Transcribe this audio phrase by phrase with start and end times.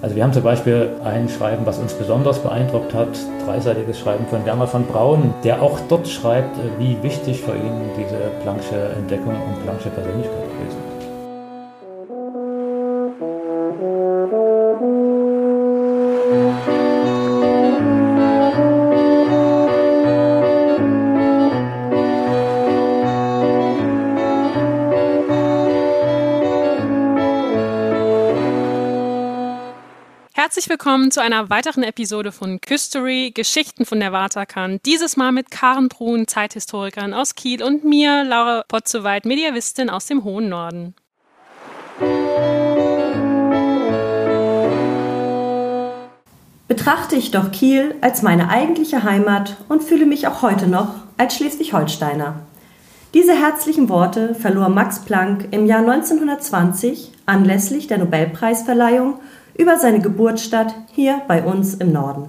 [0.00, 3.08] Also wir haben zum Beispiel ein Schreiben, was uns besonders beeindruckt hat,
[3.44, 8.18] dreiseitiges Schreiben von Werner von Braun, der auch dort schreibt, wie wichtig für ihn diese
[8.42, 10.97] Plancksche Entdeckung und Plancksche Persönlichkeit gewesen ist.
[30.48, 34.80] Herzlich willkommen zu einer weiteren Episode von Küstory, Geschichten von der Waterkan.
[34.86, 40.24] Dieses Mal mit Karen Brun, Zeithistorikerin aus Kiel und mir, Laura Potzowait, Mediavistin aus dem
[40.24, 40.94] hohen Norden.
[46.66, 51.36] Betrachte ich doch Kiel als meine eigentliche Heimat und fühle mich auch heute noch als
[51.36, 52.40] Schleswig-Holsteiner.
[53.12, 59.20] Diese herzlichen Worte verlor Max Planck im Jahr 1920 anlässlich der Nobelpreisverleihung
[59.58, 62.28] über seine Geburtsstadt hier bei uns im Norden.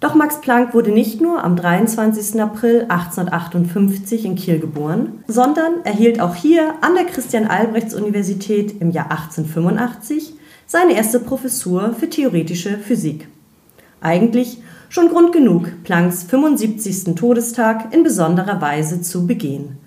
[0.00, 2.38] Doch Max Planck wurde nicht nur am 23.
[2.42, 10.34] April 1858 in Kiel geboren, sondern erhielt auch hier an der Christian-Albrechts-Universität im Jahr 1885
[10.66, 13.28] seine erste Professur für theoretische Physik.
[14.02, 17.14] Eigentlich schon Grund genug, Plancks 75.
[17.14, 19.78] Todestag in besonderer Weise zu begehen.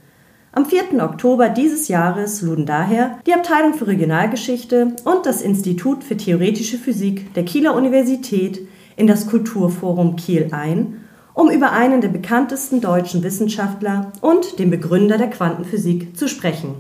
[0.52, 1.04] Am 4.
[1.04, 7.36] Oktober dieses Jahres luden daher die Abteilung für Regionalgeschichte und das Institut für Theoretische Physik
[7.36, 11.06] der Kieler Universität in das Kulturforum Kiel ein,
[11.36, 16.74] um über einen der bekanntesten deutschen Wissenschaftler und den Begründer der Quantenphysik zu sprechen.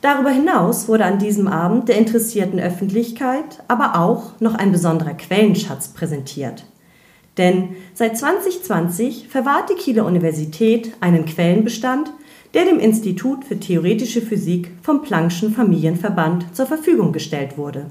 [0.00, 5.88] Darüber hinaus wurde an diesem Abend der interessierten Öffentlichkeit aber auch noch ein besonderer Quellenschatz
[5.88, 6.64] präsentiert.
[7.38, 12.12] Denn seit 2020 verwahrt die Kieler Universität einen Quellenbestand,
[12.54, 17.86] der dem Institut für Theoretische Physik vom Planck'schen Familienverband zur Verfügung gestellt wurde.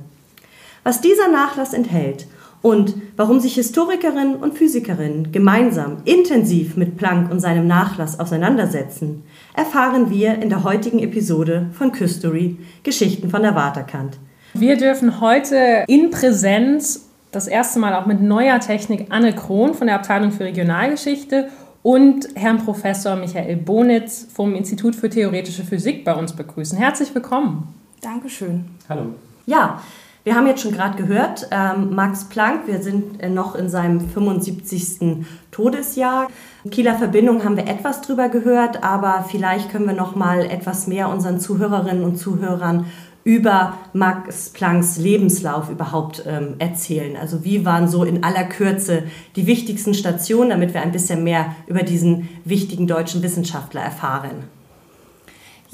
[0.83, 2.27] Was dieser Nachlass enthält
[2.61, 9.23] und warum sich Historikerinnen und Physikerinnen gemeinsam intensiv mit Planck und seinem Nachlass auseinandersetzen,
[9.53, 14.17] erfahren wir in der heutigen Episode von Küstory Geschichten von der Waterkant.
[14.53, 19.87] Wir dürfen heute in Präsenz das erste Mal auch mit neuer Technik Anne Krohn von
[19.87, 21.49] der Abteilung für Regionalgeschichte
[21.83, 26.77] und Herrn Professor Michael Bonitz vom Institut für Theoretische Physik bei uns begrüßen.
[26.77, 27.75] Herzlich willkommen.
[28.01, 28.65] Dankeschön.
[28.89, 29.13] Hallo.
[29.45, 29.81] Ja,
[30.23, 33.99] wir haben jetzt schon gerade gehört, ähm, Max Planck, wir sind äh, noch in seinem
[33.99, 35.25] 75.
[35.51, 36.29] Todesjahr.
[36.71, 41.09] Kieler Verbindung haben wir etwas drüber gehört, aber vielleicht können wir noch mal etwas mehr
[41.09, 42.85] unseren Zuhörerinnen und Zuhörern
[43.23, 47.15] über Max Plancks Lebenslauf überhaupt ähm, erzählen?
[47.15, 49.03] Also wie waren so in aller Kürze
[49.35, 54.43] die wichtigsten Stationen, damit wir ein bisschen mehr über diesen wichtigen deutschen Wissenschaftler erfahren?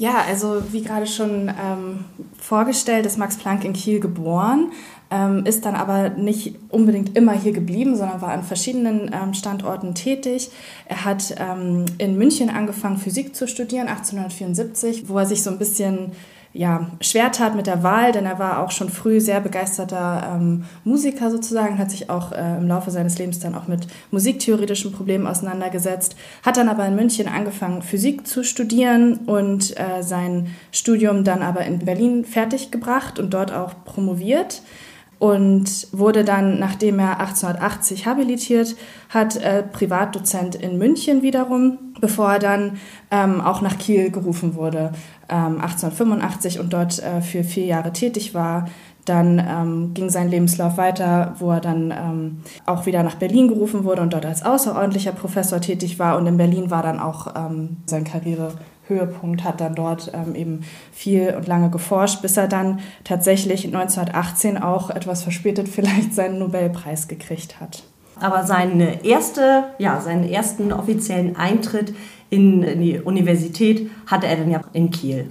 [0.00, 2.06] Ja, also wie gerade schon ähm,
[2.38, 4.72] vorgestellt, ist Max Planck in Kiel geboren,
[5.10, 9.94] ähm, ist dann aber nicht unbedingt immer hier geblieben, sondern war an verschiedenen ähm, Standorten
[9.94, 10.50] tätig.
[10.86, 15.58] Er hat ähm, in München angefangen, Physik zu studieren, 1874, wo er sich so ein
[15.58, 16.12] bisschen
[16.52, 20.64] ja, schwer tat mit der Wahl, denn er war auch schon früh sehr begeisterter ähm,
[20.82, 25.28] Musiker sozusagen, hat sich auch äh, im Laufe seines Lebens dann auch mit musiktheoretischen Problemen
[25.28, 31.42] auseinandergesetzt, hat dann aber in München angefangen, Physik zu studieren und äh, sein Studium dann
[31.42, 34.62] aber in Berlin fertiggebracht und dort auch promoviert
[35.20, 38.74] und wurde dann, nachdem er 1880 habilitiert
[39.10, 42.78] hat, äh, Privatdozent in München wiederum, bevor er dann
[43.10, 44.92] ähm, auch nach Kiel gerufen wurde,
[45.28, 48.68] ähm, 1885 und dort äh, für vier Jahre tätig war.
[49.04, 53.84] Dann ähm, ging sein Lebenslauf weiter, wo er dann ähm, auch wieder nach Berlin gerufen
[53.84, 56.16] wurde und dort als außerordentlicher Professor tätig war.
[56.16, 58.52] Und in Berlin war dann auch ähm, seine Karriere
[58.90, 60.60] Höhepunkt, hat dann dort ähm, eben
[60.92, 67.08] viel und lange geforscht, bis er dann tatsächlich 1918 auch etwas verspätet vielleicht seinen Nobelpreis
[67.08, 67.82] gekriegt hat.
[68.20, 71.94] Aber seine erste, ja, seinen ersten offiziellen Eintritt
[72.28, 75.30] in, in die Universität hatte er dann ja in Kiel.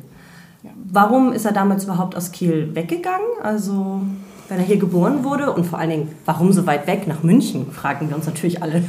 [0.64, 0.72] Ja.
[0.92, 3.28] Warum ist er damals überhaupt aus Kiel weggegangen?
[3.44, 4.02] Also
[4.50, 7.72] wenn er hier geboren wurde und vor allen Dingen, warum so weit weg nach München,
[7.72, 8.84] fragen wir uns natürlich alle.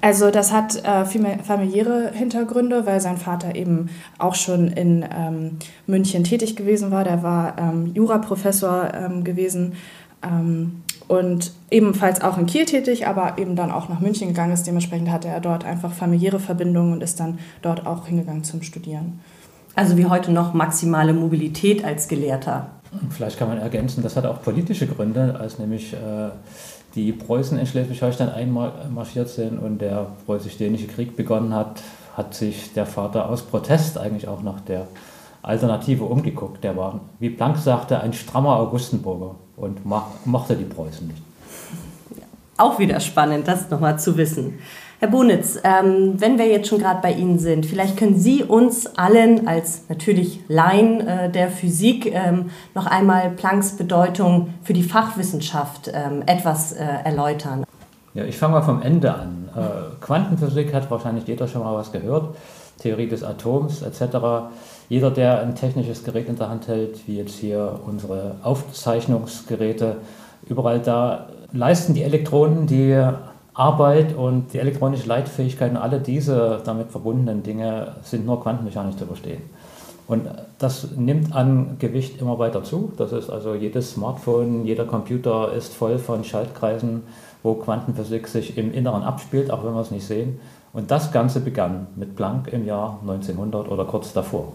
[0.00, 6.24] Also das hat äh, familiäre Hintergründe, weil sein Vater eben auch schon in ähm, München
[6.24, 7.04] tätig gewesen war.
[7.04, 9.74] Der war ähm, Juraprofessor ähm, gewesen
[10.22, 14.66] ähm, und ebenfalls auch in Kiel tätig, aber eben dann auch nach München gegangen ist.
[14.66, 19.20] Dementsprechend hatte er dort einfach familiäre Verbindungen und ist dann dort auch hingegangen zum Studieren.
[19.74, 22.70] Also wie heute noch maximale Mobilität als Gelehrter.
[23.10, 26.30] Vielleicht kann man ergänzen, das hat auch politische Gründe, als nämlich äh,
[26.94, 31.82] die Preußen in Schleswig-Holstein einmarschiert sind und der preußisch-dänische Krieg begonnen hat,
[32.16, 34.88] hat sich der Vater aus Protest eigentlich auch nach der
[35.42, 36.64] Alternative umgeguckt.
[36.64, 39.84] Der war, wie Planck sagte, ein strammer Augustenburger und
[40.24, 41.22] mochte die Preußen nicht.
[42.56, 44.58] Auch wieder spannend, das nochmal zu wissen.
[45.00, 48.98] Herr Bonitz, ähm, wenn wir jetzt schon gerade bei Ihnen sind, vielleicht können Sie uns
[48.98, 55.88] allen als natürlich Laien äh, der Physik ähm, noch einmal Plancks Bedeutung für die Fachwissenschaft
[55.94, 57.62] ähm, etwas äh, erläutern.
[58.14, 59.48] Ja, ich fange mal vom Ende an.
[59.54, 62.34] Äh, Quantenphysik hat wahrscheinlich jeder schon mal was gehört.
[62.78, 64.16] Theorie des Atoms etc.
[64.88, 69.98] Jeder, der ein technisches Gerät in der Hand hält, wie jetzt hier unsere Aufzeichnungsgeräte,
[70.48, 73.00] überall da leisten die Elektronen die
[73.58, 79.06] Arbeit und die elektronische Leitfähigkeit und alle diese damit verbundenen Dinge sind nur quantenmechanisch zu
[79.06, 79.42] verstehen.
[80.06, 80.26] Und
[80.58, 82.92] das nimmt an Gewicht immer weiter zu.
[82.96, 87.02] Das ist also jedes Smartphone, jeder Computer ist voll von Schaltkreisen,
[87.42, 90.38] wo Quantenphysik sich im Inneren abspielt, auch wenn wir es nicht sehen.
[90.72, 94.52] Und das Ganze begann mit Planck im Jahr 1900 oder kurz davor.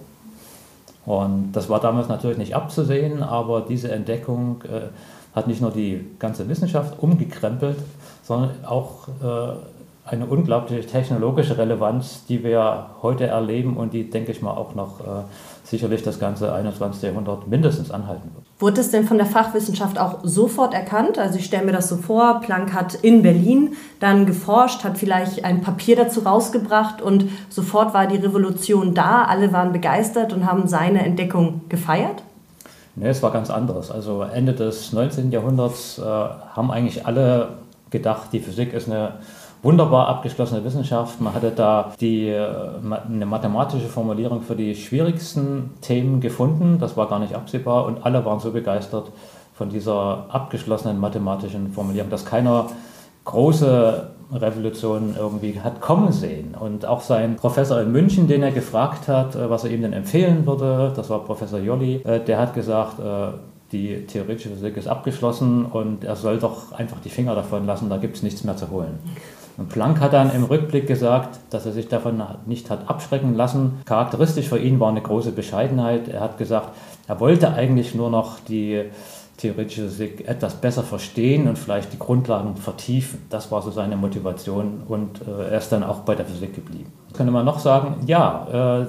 [1.06, 4.88] Und das war damals natürlich nicht abzusehen, aber diese Entdeckung äh,
[5.36, 7.78] hat nicht nur die ganze Wissenschaft umgekrempelt,
[8.24, 9.56] sondern auch äh,
[10.06, 15.00] eine unglaubliche technologische Relevanz, die wir heute erleben und die, denke ich mal, auch noch
[15.00, 15.04] äh,
[15.64, 17.02] sicherlich das ganze 21.
[17.04, 18.46] Jahrhundert mindestens anhalten wird.
[18.60, 21.18] Wurde es denn von der Fachwissenschaft auch sofort erkannt?
[21.18, 25.46] Also ich stelle mir das so vor, Planck hat in Berlin dann geforscht, hat vielleicht
[25.46, 30.68] ein Papier dazu rausgebracht und sofort war die Revolution da, alle waren begeistert und haben
[30.68, 32.24] seine Entdeckung gefeiert?
[32.96, 33.90] Nee, es war ganz anderes.
[33.90, 35.32] Also Ende des 19.
[35.32, 37.50] Jahrhunderts äh, haben eigentlich alle
[37.90, 39.14] gedacht, die Physik ist eine
[39.64, 41.20] wunderbar abgeschlossene Wissenschaft.
[41.20, 42.48] Man hatte da die, äh,
[43.08, 46.78] eine mathematische Formulierung für die schwierigsten Themen gefunden.
[46.80, 49.12] Das war gar nicht absehbar und alle waren so begeistert
[49.56, 52.68] von dieser abgeschlossenen mathematischen Formulierung, dass keiner
[53.26, 56.56] große Revolution irgendwie hat kommen sehen.
[56.60, 59.94] Und auch sein Professor in München, den er gefragt hat, äh, was er ihm denn
[59.94, 63.00] empfehlen würde, das war Professor Jolly, äh, der hat gesagt,
[63.72, 67.98] die theoretische Physik ist abgeschlossen und er soll doch einfach die Finger davon lassen, da
[67.98, 69.00] gibt es nichts mehr zu holen.
[69.58, 73.82] Und Planck hat dann im Rückblick gesagt, dass er sich davon nicht hat abschrecken lassen.
[73.86, 76.08] Charakteristisch für ihn war eine große Bescheidenheit.
[76.08, 76.70] Er hat gesagt,
[77.08, 78.84] er wollte eigentlich nur noch die
[79.38, 83.26] theoretische Physik etwas besser verstehen und vielleicht die Grundlagen vertiefen.
[83.30, 86.92] Das war so seine Motivation und äh, er ist dann auch bei der Physik geblieben.
[87.14, 88.88] Könnte man noch sagen, ja, äh,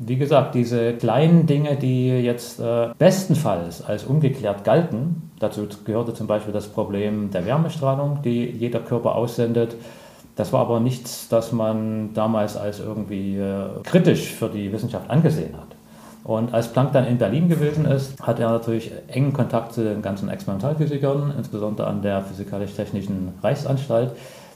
[0.00, 6.26] wie gesagt, diese kleinen Dinge, die jetzt äh, bestenfalls als ungeklärt galten, dazu gehörte zum
[6.26, 9.76] Beispiel das Problem der Wärmestrahlung, die jeder Körper aussendet.
[10.36, 15.56] Das war aber nichts, das man damals als irgendwie äh, kritisch für die Wissenschaft angesehen
[15.56, 15.77] hat.
[16.28, 20.02] Und als Planck dann in Berlin gewesen ist, hat er natürlich engen Kontakt zu den
[20.02, 24.12] ganzen Experimentalphysikern, insbesondere an der Physikalisch-Technischen Reichsanstalt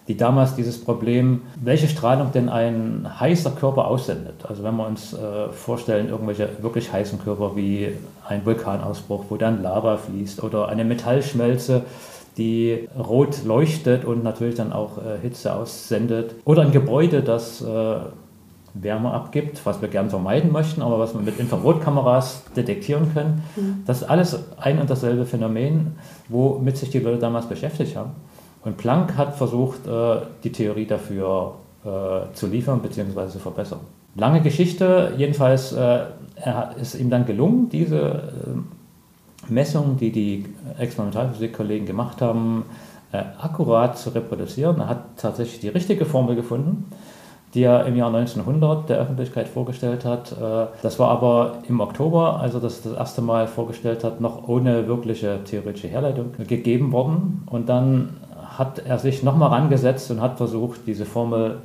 [0.09, 4.45] die damals dieses Problem, welche Strahlung denn ein heißer Körper aussendet.
[4.49, 7.93] Also wenn wir uns äh, vorstellen, irgendwelche wirklich heißen Körper wie
[8.29, 11.83] ein Vulkanausbruch, wo dann Lava fließt oder eine Metallschmelze,
[12.37, 16.35] die rot leuchtet und natürlich dann auch äh, Hitze aussendet.
[16.45, 17.97] Oder ein Gebäude, das äh,
[18.75, 23.43] Wärme abgibt, was wir gern vermeiden möchten, aber was wir mit Infrarotkameras detektieren können.
[23.57, 23.83] Mhm.
[23.87, 25.99] Das ist alles ein und dasselbe Phänomen,
[26.29, 28.13] womit sich die Leute damals beschäftigt haben.
[28.65, 31.55] Und Planck hat versucht, äh, die Theorie dafür
[31.85, 33.29] äh, zu liefern bzw.
[33.29, 33.81] zu verbessern.
[34.15, 36.05] Lange Geschichte, jedenfalls äh,
[36.81, 38.23] ist ihm dann gelungen, diese
[39.49, 40.47] Messungen, die die
[40.79, 42.65] Experimentalphysik-Kollegen gemacht haben,
[43.39, 44.81] akkurat zu reproduzieren.
[44.81, 46.91] Er hat tatsächlich die richtige Formel gefunden,
[47.55, 50.35] die er im Jahr 1900 der Öffentlichkeit vorgestellt hat.
[50.83, 54.89] Das war aber im Oktober, als er das das erste Mal vorgestellt hat, noch ohne
[54.89, 57.47] wirkliche theoretische Herleitung gegeben worden.
[57.51, 58.17] Und dann
[58.59, 61.59] hat er sich nochmal rangesetzt und hat versucht, diese Formel,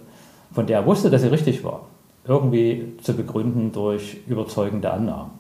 [0.51, 1.82] von der er wusste, dass sie richtig war,
[2.25, 5.32] irgendwie zu begründen durch überzeugende Annahmen.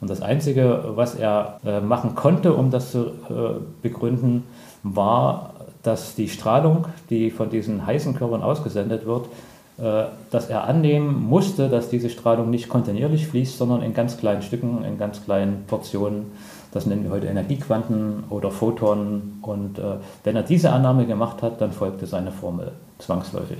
[0.00, 4.44] Und das Einzige, was er äh, machen konnte, um das zu äh, begründen,
[4.82, 11.26] war, dass die Strahlung, die von diesen heißen Körpern ausgesendet wird, äh, dass er annehmen
[11.28, 15.64] musste, dass diese Strahlung nicht kontinuierlich fließt, sondern in ganz kleinen Stücken, in ganz kleinen
[15.66, 16.26] Portionen
[16.74, 19.38] das nennen wir heute Energiequanten oder Photonen.
[19.42, 23.58] Und äh, wenn er diese Annahme gemacht hat, dann folgte seine Formel zwangsläufig.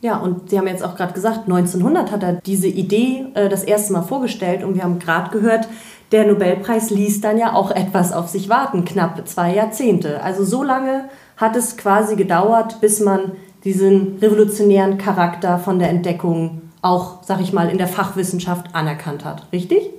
[0.00, 3.62] Ja, und Sie haben jetzt auch gerade gesagt, 1900 hat er diese Idee äh, das
[3.62, 5.68] erste Mal vorgestellt und wir haben gerade gehört,
[6.10, 10.20] der Nobelpreis ließ dann ja auch etwas auf sich warten, knapp zwei Jahrzehnte.
[10.20, 13.32] Also so lange hat es quasi gedauert, bis man
[13.64, 19.46] diesen revolutionären Charakter von der Entdeckung auch, sag ich mal, in der Fachwissenschaft anerkannt hat.
[19.52, 19.90] Richtig?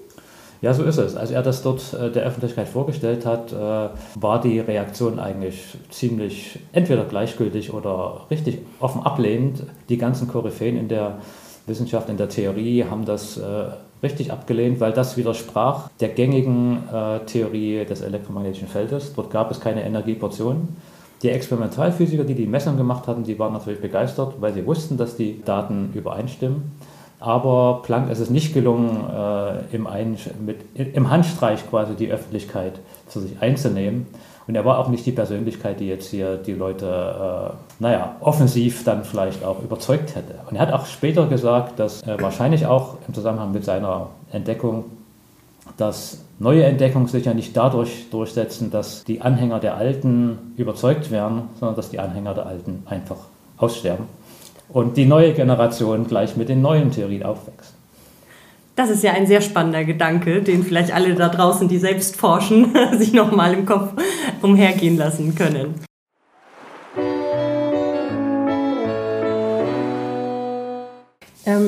[0.62, 1.15] Ja, so ist es.
[1.15, 6.60] Als er das dort äh, der Öffentlichkeit vorgestellt hat, äh, war die Reaktion eigentlich ziemlich
[6.72, 9.63] entweder gleichgültig oder richtig offen ablehnend.
[9.89, 11.17] Die ganzen Koryphäen in der
[11.67, 13.43] Wissenschaft, in der Theorie haben das äh,
[14.01, 16.84] richtig abgelehnt, weil das widersprach der gängigen
[17.25, 19.13] Theorie des elektromagnetischen Feldes.
[19.15, 20.75] Dort gab es keine Energieportionen.
[21.22, 25.15] Die Experimentalphysiker, die die Messung gemacht hatten, die waren natürlich begeistert, weil sie wussten, dass
[25.15, 26.72] die Daten übereinstimmen.
[27.19, 29.88] Aber Planck ist es nicht gelungen, äh, im,
[30.45, 34.05] mit, im Handstreich quasi die Öffentlichkeit zu sich einzunehmen.
[34.48, 38.84] Und er war auch nicht die Persönlichkeit, die jetzt hier die Leute, äh, naja, offensiv
[38.84, 40.36] dann vielleicht auch überzeugt hätte.
[40.48, 44.86] Und er hat auch später gesagt, dass äh, wahrscheinlich auch im Zusammenhang mit seiner Entdeckung,
[45.77, 51.43] dass neue Entdeckungen sich ja nicht dadurch durchsetzen, dass die Anhänger der Alten überzeugt werden,
[51.60, 53.17] sondern dass die Anhänger der Alten einfach
[53.57, 54.05] aussterben
[54.69, 57.74] und die neue Generation gleich mit den neuen Theorien aufwächst.
[58.75, 62.74] Das ist ja ein sehr spannender Gedanke, den vielleicht alle da draußen, die selbst forschen,
[62.98, 63.93] sich nochmal im Kopf
[64.41, 65.75] umhergehen lassen können.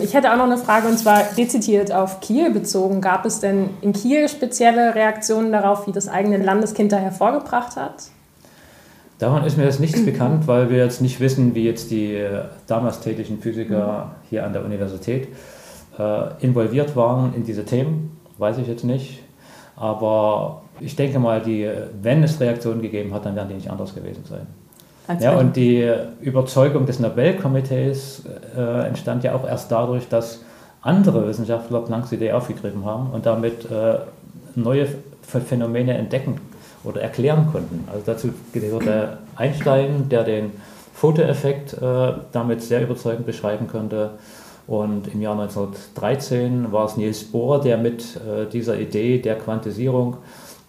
[0.02, 3.00] Ich hätte auch noch eine Frage und zwar dezidiert auf Kiel bezogen.
[3.00, 8.06] Gab es denn in Kiel spezielle Reaktionen darauf, wie das eigene Landeskind da hervorgebracht hat?
[9.20, 12.44] Davon ist mir jetzt nichts bekannt, weil wir jetzt nicht wissen, wie jetzt die äh,
[12.68, 15.28] damals tätigen Physiker hier an der Universität
[15.98, 18.18] äh, involviert waren in diese Themen.
[18.38, 19.24] Weiß ich jetzt nicht.
[19.76, 21.70] Aber ich denke mal, die,
[22.02, 24.48] wenn es Reaktionen gegeben hat, dann werden die nicht anders gewesen sein.
[25.20, 25.90] Ja, und die
[26.22, 28.24] Überzeugung des Nobelkomitees
[28.56, 30.42] äh, entstand ja auch erst dadurch, dass
[30.82, 34.00] andere Wissenschaftler Plancks Idee aufgegriffen haben und damit äh,
[34.56, 34.88] neue
[35.22, 36.40] Phänomene entdecken
[36.84, 37.88] oder erklären konnten.
[37.92, 40.52] Also dazu gehörte Einstein, der den
[40.94, 44.12] Fotoeffekt äh, damit sehr überzeugend beschreiben konnte.
[44.68, 50.18] Und im Jahr 1913 war es Niels Bohr, der mit äh, dieser Idee der Quantisierung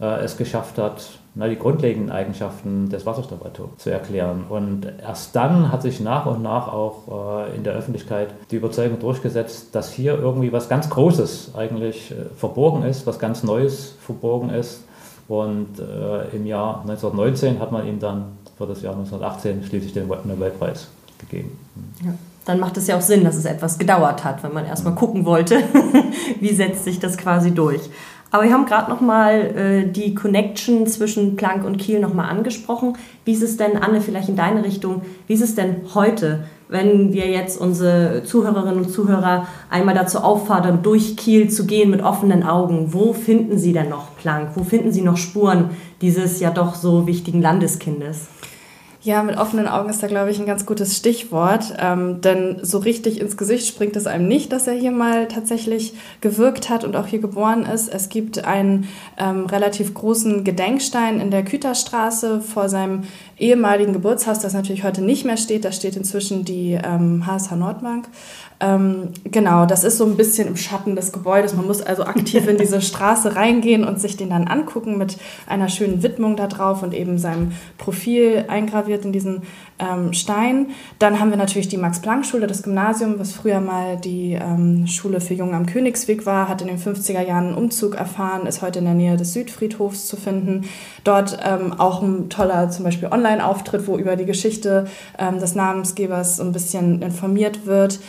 [0.00, 1.02] äh, es geschafft hat,
[1.38, 4.44] na, die grundlegenden Eigenschaften des Wasserstoffatoms zu erklären.
[4.48, 8.98] Und erst dann hat sich nach und nach auch äh, in der Öffentlichkeit die Überzeugung
[8.98, 14.50] durchgesetzt, dass hier irgendwie was ganz Großes eigentlich äh, verborgen ist, was ganz Neues verborgen
[14.50, 14.82] ist
[15.28, 20.08] und äh, im Jahr 1919 hat man ihm dann für das Jahr 1918 schließlich den
[20.08, 21.58] Nobelpreis gegeben.
[22.04, 22.14] Ja.
[22.46, 25.26] Dann macht es ja auch Sinn, dass es etwas gedauert hat, wenn man erstmal gucken
[25.26, 25.62] wollte,
[26.40, 27.82] wie setzt sich das quasi durch.
[28.30, 32.96] Aber wir haben gerade nochmal äh, die Connection zwischen Planck und Kiel nochmal angesprochen.
[33.24, 36.44] Wie ist es denn, Anne, vielleicht in deine Richtung, wie ist es denn heute?
[36.68, 42.02] wenn wir jetzt unsere Zuhörerinnen und Zuhörer einmal dazu auffordern, durch Kiel zu gehen mit
[42.02, 44.50] offenen Augen, wo finden Sie denn noch Planck?
[44.54, 45.70] Wo finden Sie noch Spuren
[46.02, 48.28] dieses ja doch so wichtigen Landeskindes?
[49.00, 51.72] Ja, mit offenen Augen ist da, glaube ich, ein ganz gutes Stichwort.
[51.78, 55.94] Ähm, denn so richtig ins Gesicht springt es einem nicht, dass er hier mal tatsächlich
[56.20, 57.88] gewirkt hat und auch hier geboren ist.
[57.88, 63.04] Es gibt einen ähm, relativ großen Gedenkstein in der Küterstraße vor seinem
[63.38, 65.64] ehemaligen Geburtshaus, das natürlich heute nicht mehr steht.
[65.64, 68.08] Da steht inzwischen die ähm, HSH Nordbank.
[68.60, 71.54] Ähm, genau, das ist so ein bisschen im Schatten des Gebäudes.
[71.54, 75.16] Man muss also aktiv in diese Straße reingehen und sich den dann angucken mit
[75.46, 79.42] einer schönen Widmung da drauf und eben seinem Profil eingraviert in diesen
[79.78, 80.68] ähm, Stein.
[80.98, 85.34] Dann haben wir natürlich die Max-Planck-Schule, das Gymnasium, was früher mal die ähm, Schule für
[85.34, 88.86] Jungen am Königsweg war, hat in den 50er Jahren einen Umzug erfahren, ist heute in
[88.86, 90.64] der Nähe des Südfriedhofs zu finden.
[91.04, 94.86] Dort ähm, auch ein toller zum Beispiel Online-Auftritt, wo über die Geschichte
[95.18, 98.00] ähm, des Namensgebers so ein bisschen informiert wird.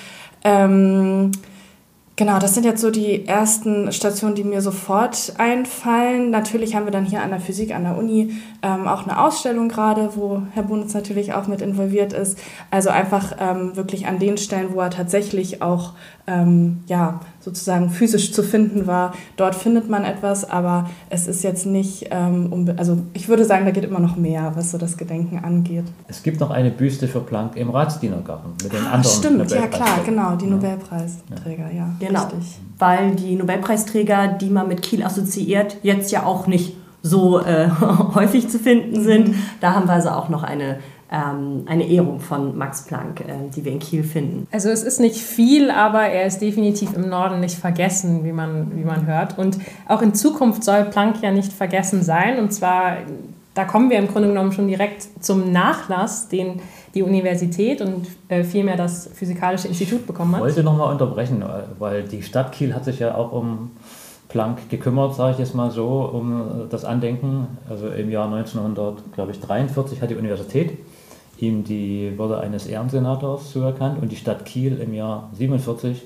[0.43, 1.31] Ähm,
[2.15, 6.31] genau, das sind jetzt so die ersten Stationen, die mir sofort einfallen.
[6.31, 9.69] Natürlich haben wir dann hier an der Physik, an der Uni ähm, auch eine Ausstellung
[9.69, 12.37] gerade, wo Herr Bunitz natürlich auch mit involviert ist.
[12.71, 15.93] Also einfach ähm, wirklich an den Stellen, wo er tatsächlich auch
[16.27, 19.13] ähm, ja, sozusagen physisch zu finden war.
[19.37, 23.71] Dort findet man etwas, aber es ist jetzt nicht, ähm, also ich würde sagen, da
[23.71, 25.85] geht immer noch mehr, was so das Gedenken angeht.
[26.07, 29.67] Es gibt noch eine Büste für Planck im Ratsdienergarten mit den ah, anderen Stimmt, ja
[29.67, 31.89] klar, genau, die Nobelpreisträger, ja.
[31.99, 32.59] ja genau, richtig.
[32.77, 37.69] weil die Nobelpreisträger, die man mit Kiel assoziiert, jetzt ja auch nicht so äh,
[38.15, 39.29] häufig zu finden sind.
[39.29, 39.35] Mhm.
[39.61, 40.79] Da haben wir also auch noch eine
[41.11, 44.47] ähm, eine Ehrung von Max Planck, äh, die wir in Kiel finden.
[44.51, 48.75] Also es ist nicht viel, aber er ist definitiv im Norden nicht vergessen, wie man,
[48.75, 49.37] wie man hört.
[49.37, 52.37] Und auch in Zukunft soll Planck ja nicht vergessen sein.
[52.37, 52.97] Und zwar,
[53.55, 56.61] da kommen wir im Grunde genommen schon direkt zum Nachlass, den
[56.93, 60.41] die Universität und äh, vielmehr das Physikalische Institut bekommen hat.
[60.41, 61.43] Ich wollte nochmal unterbrechen,
[61.77, 63.71] weil die Stadt Kiel hat sich ja auch um
[64.29, 67.57] Planck gekümmert, sage ich jetzt mal so, um das Andenken.
[67.67, 70.77] Also im Jahr 1943 hat die Universität
[71.39, 76.03] ihm die Würde eines Ehrensenators zuerkannt und die Stadt Kiel im Jahr 47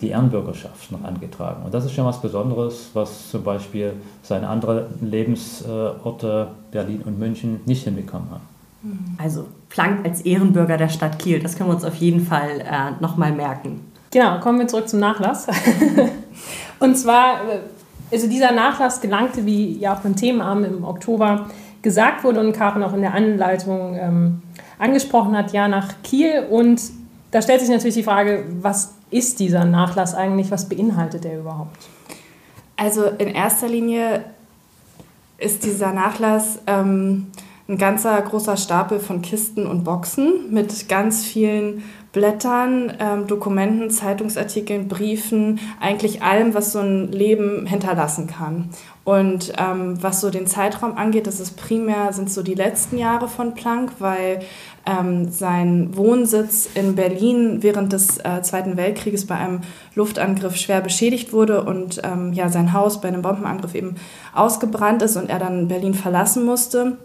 [0.00, 1.64] die Ehrenbürgerschaft noch angetragen.
[1.64, 7.60] Und das ist schon was Besonderes, was zum Beispiel seine anderen Lebensorte Berlin und München
[7.66, 9.16] nicht hinbekommen haben.
[9.18, 13.02] Also Planck als Ehrenbürger der Stadt Kiel, das können wir uns auf jeden Fall äh,
[13.02, 13.80] nochmal merken.
[14.12, 15.48] Genau, kommen wir zurück zum Nachlass.
[16.80, 17.60] Und zwar, äh,
[18.10, 21.46] also dieser Nachlass gelangte, wie ja auch beim Themenabend im Oktober
[21.82, 24.42] gesagt wurde und Karen auch in der Anleitung ähm,
[24.78, 26.46] angesprochen hat, ja nach Kiel.
[26.50, 26.80] Und
[27.30, 30.50] da stellt sich natürlich die Frage, was ist dieser Nachlass eigentlich?
[30.50, 31.88] Was beinhaltet er überhaupt?
[32.76, 34.24] Also in erster Linie
[35.38, 37.28] ist dieser Nachlass ähm,
[37.68, 41.82] ein ganzer großer Stapel von Kisten und Boxen mit ganz vielen
[42.12, 48.70] Blättern, ähm, Dokumenten, Zeitungsartikeln, Briefen, eigentlich allem, was so ein Leben hinterlassen kann.
[49.04, 53.28] Und ähm, was so den Zeitraum angeht, das ist primär, sind so die letzten Jahre
[53.28, 54.40] von Planck, weil
[54.84, 59.60] ähm, sein Wohnsitz in Berlin während des äh, Zweiten Weltkrieges bei einem
[59.94, 63.96] Luftangriff schwer beschädigt wurde und ähm, ja, sein Haus bei einem Bombenangriff eben
[64.34, 66.98] ausgebrannt ist und er dann Berlin verlassen musste.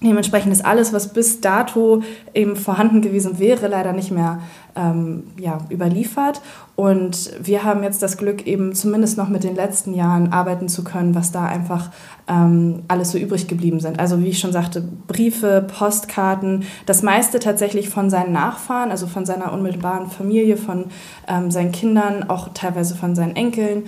[0.00, 2.02] Dementsprechend ist alles, was bis dato
[2.32, 4.38] eben vorhanden gewesen wäre, leider nicht mehr
[4.76, 6.40] ähm, ja, überliefert.
[6.76, 10.84] Und wir haben jetzt das Glück, eben zumindest noch mit den letzten Jahren arbeiten zu
[10.84, 11.90] können, was da einfach
[12.28, 13.98] ähm, alles so übrig geblieben sind.
[13.98, 19.26] Also wie ich schon sagte, Briefe, Postkarten, das meiste tatsächlich von seinen Nachfahren, also von
[19.26, 20.84] seiner unmittelbaren Familie, von
[21.26, 23.82] ähm, seinen Kindern, auch teilweise von seinen Enkeln.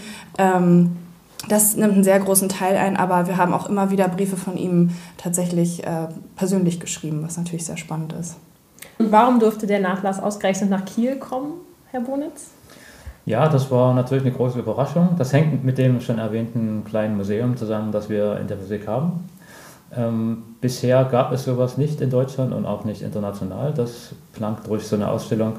[1.48, 4.56] Das nimmt einen sehr großen Teil ein, aber wir haben auch immer wieder Briefe von
[4.56, 8.36] ihm tatsächlich äh, persönlich geschrieben, was natürlich sehr spannend ist.
[8.98, 11.54] Und warum durfte der Nachlass ausgerechnet nach Kiel kommen,
[11.90, 12.50] Herr Bonitz?
[13.24, 15.10] Ja, das war natürlich eine große Überraschung.
[15.16, 19.28] Das hängt mit dem schon erwähnten kleinen Museum zusammen, das wir in der Physik haben.
[19.96, 24.86] Ähm, bisher gab es sowas nicht in Deutschland und auch nicht international, dass Planck durch
[24.86, 25.54] so eine Ausstellung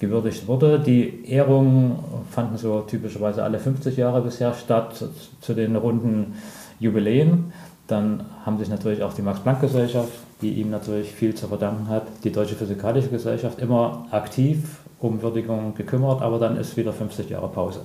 [0.00, 0.80] gewürdigt wurde.
[0.80, 1.98] Die Ehrungen
[2.30, 5.04] fanden so typischerweise alle 50 Jahre bisher statt,
[5.40, 6.34] zu den runden
[6.80, 7.52] Jubiläen.
[7.86, 10.10] Dann haben sich natürlich auch die Max-Planck-Gesellschaft,
[10.42, 15.74] die ihm natürlich viel zu verdanken hat, die Deutsche Physikalische Gesellschaft immer aktiv um Würdigung
[15.74, 17.80] gekümmert, aber dann ist wieder 50 Jahre Pause.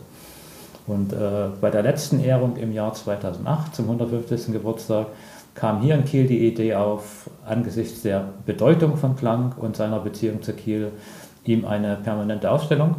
[0.88, 4.54] Und äh, bei der letzten Ehrung im Jahr 2008 zum 150.
[4.54, 5.08] Geburtstag
[5.56, 10.42] kam hier in Kiel die Idee auf, angesichts der Bedeutung von Planck und seiner Beziehung
[10.42, 10.92] zu Kiel
[11.48, 12.96] ihm eine permanente Ausstellung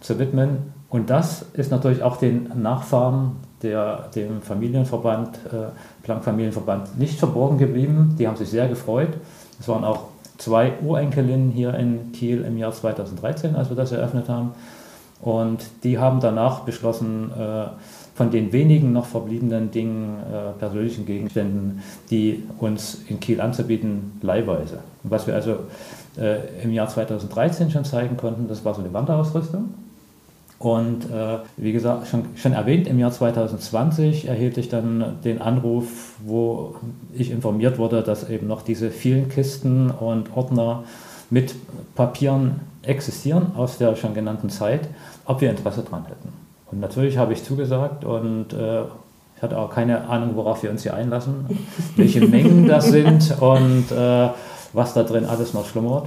[0.00, 0.72] zu widmen.
[0.88, 8.14] Und das ist natürlich auch den Nachfahren der, dem Familienverband, äh, Planck-Familienverband, nicht verborgen geblieben.
[8.18, 9.10] Die haben sich sehr gefreut.
[9.60, 10.04] Es waren auch
[10.38, 14.52] zwei Urenkelinnen hier in Kiel im Jahr 2013, als wir das eröffnet haben.
[15.20, 17.66] Und die haben danach beschlossen, äh,
[18.14, 24.80] von den wenigen noch verbliebenen Dingen, äh, persönlichen Gegenständen, die uns in Kiel anzubieten, leihweise.
[25.04, 25.58] Was wir also
[26.18, 28.48] äh, im Jahr 2013 schon zeigen konnten.
[28.48, 29.74] Das war so eine Wanderausrüstung.
[30.58, 36.14] Und äh, wie gesagt, schon, schon erwähnt, im Jahr 2020 erhielt ich dann den Anruf,
[36.24, 36.74] wo
[37.14, 40.82] ich informiert wurde, dass eben noch diese vielen Kisten und Ordner
[41.30, 41.54] mit
[41.94, 44.88] Papieren existieren aus der schon genannten Zeit,
[45.26, 46.32] ob wir Interesse dran hätten.
[46.70, 48.82] Und natürlich habe ich zugesagt und äh,
[49.36, 51.46] ich hatte auch keine Ahnung, worauf wir uns hier einlassen,
[51.94, 54.28] welche Mengen das sind und äh,
[54.72, 56.06] was da drin alles noch schlummert.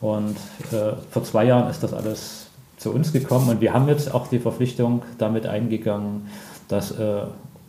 [0.00, 0.36] Und
[0.72, 4.26] äh, vor zwei Jahren ist das alles zu uns gekommen und wir haben jetzt auch
[4.26, 6.28] die Verpflichtung damit eingegangen,
[6.68, 7.22] das äh,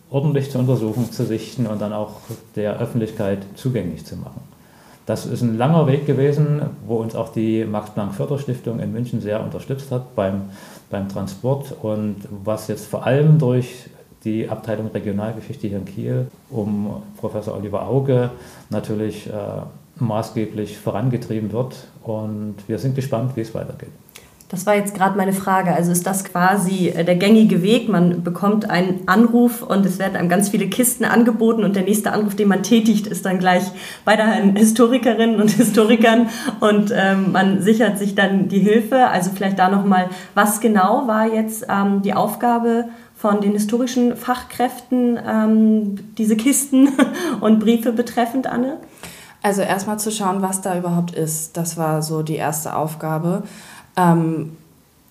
[0.10, 2.15] ordentlich zu untersuchen, zu sichten und dann auch
[2.56, 4.41] der Öffentlichkeit zugänglich zu machen.
[5.06, 9.89] Das ist ein langer Weg gewesen, wo uns auch die Max-Planck-Förderstiftung in München sehr unterstützt
[9.89, 10.50] hat beim,
[10.89, 13.89] beim Transport und was jetzt vor allem durch
[14.26, 18.32] die Abteilung Regionalgeschichte hier in Kiel um Professor Oliver Auge
[18.69, 19.32] natürlich äh,
[20.00, 21.76] maßgeblich vorangetrieben wird.
[22.04, 23.90] Und wir sind gespannt, wie es weitergeht.
[24.50, 25.74] Das war jetzt gerade meine Frage.
[25.74, 27.90] Also ist das quasi äh, der gängige Weg?
[27.90, 32.14] Man bekommt einen Anruf und es werden einem ganz viele Kisten angeboten und der nächste
[32.14, 33.64] Anruf, den man tätigt, ist dann gleich
[34.06, 36.30] bei den Historikerinnen und Historikern
[36.62, 39.08] und ähm, man sichert sich dann die Hilfe.
[39.08, 42.86] Also vielleicht da nochmal, was genau war jetzt ähm, die Aufgabe
[43.18, 46.90] von den historischen Fachkräften, ähm, diese Kisten
[47.42, 48.78] und Briefe betreffend, Anne?
[49.48, 51.56] Also erstmal zu schauen, was da überhaupt ist.
[51.56, 53.44] Das war so die erste Aufgabe.
[53.96, 54.58] Ähm,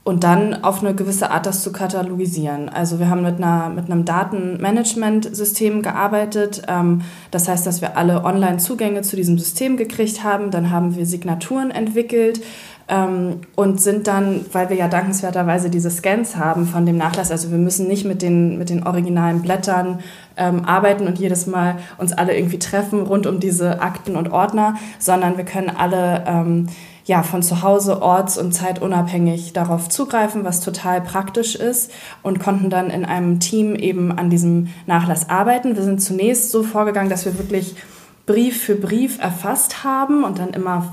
[0.05, 2.69] und dann auf eine gewisse Art das zu katalogisieren.
[2.69, 6.65] Also wir haben mit, einer, mit einem Datenmanagementsystem gearbeitet.
[6.69, 10.51] Ähm, das heißt, dass wir alle Online-Zugänge zu diesem System gekriegt haben.
[10.51, 12.43] Dann haben wir Signaturen entwickelt
[12.89, 17.51] ähm, und sind dann, weil wir ja dankenswerterweise diese Scans haben von dem Nachlass, also
[17.51, 20.01] wir müssen nicht mit den, mit den originalen Blättern
[20.37, 24.77] ähm, arbeiten und jedes Mal uns alle irgendwie treffen rund um diese Akten und Ordner,
[24.99, 26.69] sondern wir können alle ähm,
[27.07, 32.69] ja, von zu Hause orts- und zeitunabhängig darauf zugreifen, was total praktisch ist und konnten
[32.69, 35.77] dann in einem Team eben an diesem Nachlass arbeiten.
[35.77, 37.77] Wir sind zunächst so vorgegangen, dass wir wirklich
[38.27, 40.93] Brief für Brief erfasst haben und dann immer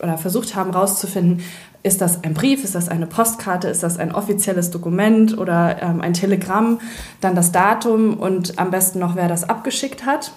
[0.00, 1.42] oder versucht haben herauszufinden,
[1.82, 6.00] ist das ein Brief, ist das eine Postkarte, ist das ein offizielles Dokument oder ähm,
[6.00, 6.80] ein Telegramm,
[7.20, 10.32] dann das Datum und am besten noch, wer das abgeschickt hat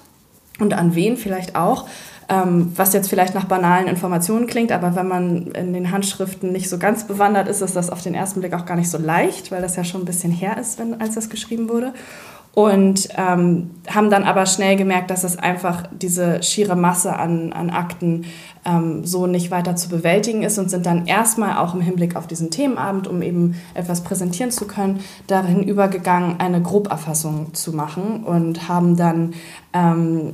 [0.60, 1.88] und an wen vielleicht auch.
[2.30, 6.70] Ähm, was jetzt vielleicht nach banalen Informationen klingt, aber wenn man in den Handschriften nicht
[6.70, 9.52] so ganz bewandert ist, ist das auf den ersten Blick auch gar nicht so leicht,
[9.52, 11.94] weil das ja schon ein bisschen her ist, wenn, als das geschrieben wurde
[12.54, 17.70] und ähm, haben dann aber schnell gemerkt, dass es einfach diese schiere Masse an, an
[17.70, 18.26] Akten
[18.66, 22.28] ähm, so nicht weiter zu bewältigen ist und sind dann erstmal auch im Hinblick auf
[22.28, 28.68] diesen Themenabend, um eben etwas präsentieren zu können, darin übergegangen, eine Groberfassung zu machen und
[28.68, 29.34] haben dann
[29.74, 30.32] ähm,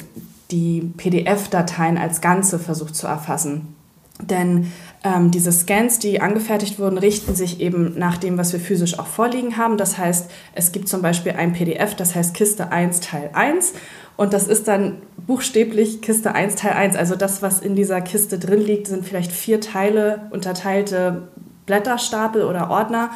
[0.50, 3.76] die PDF-Dateien als Ganze versucht zu erfassen.
[4.22, 4.72] Denn
[5.04, 9.08] ähm, diese Scans, die angefertigt wurden, richten sich eben nach dem, was wir physisch auch
[9.08, 9.78] vorliegen haben.
[9.78, 13.74] Das heißt, es gibt zum Beispiel ein PDF, das heißt Kiste 1 Teil 1
[14.18, 16.96] und das ist dann buchstäblich Kiste 1 Teil 1.
[16.96, 21.28] Also das, was in dieser Kiste drin liegt, sind vielleicht vier Teile, unterteilte
[21.68, 23.12] Blätterstapel oder Ordner.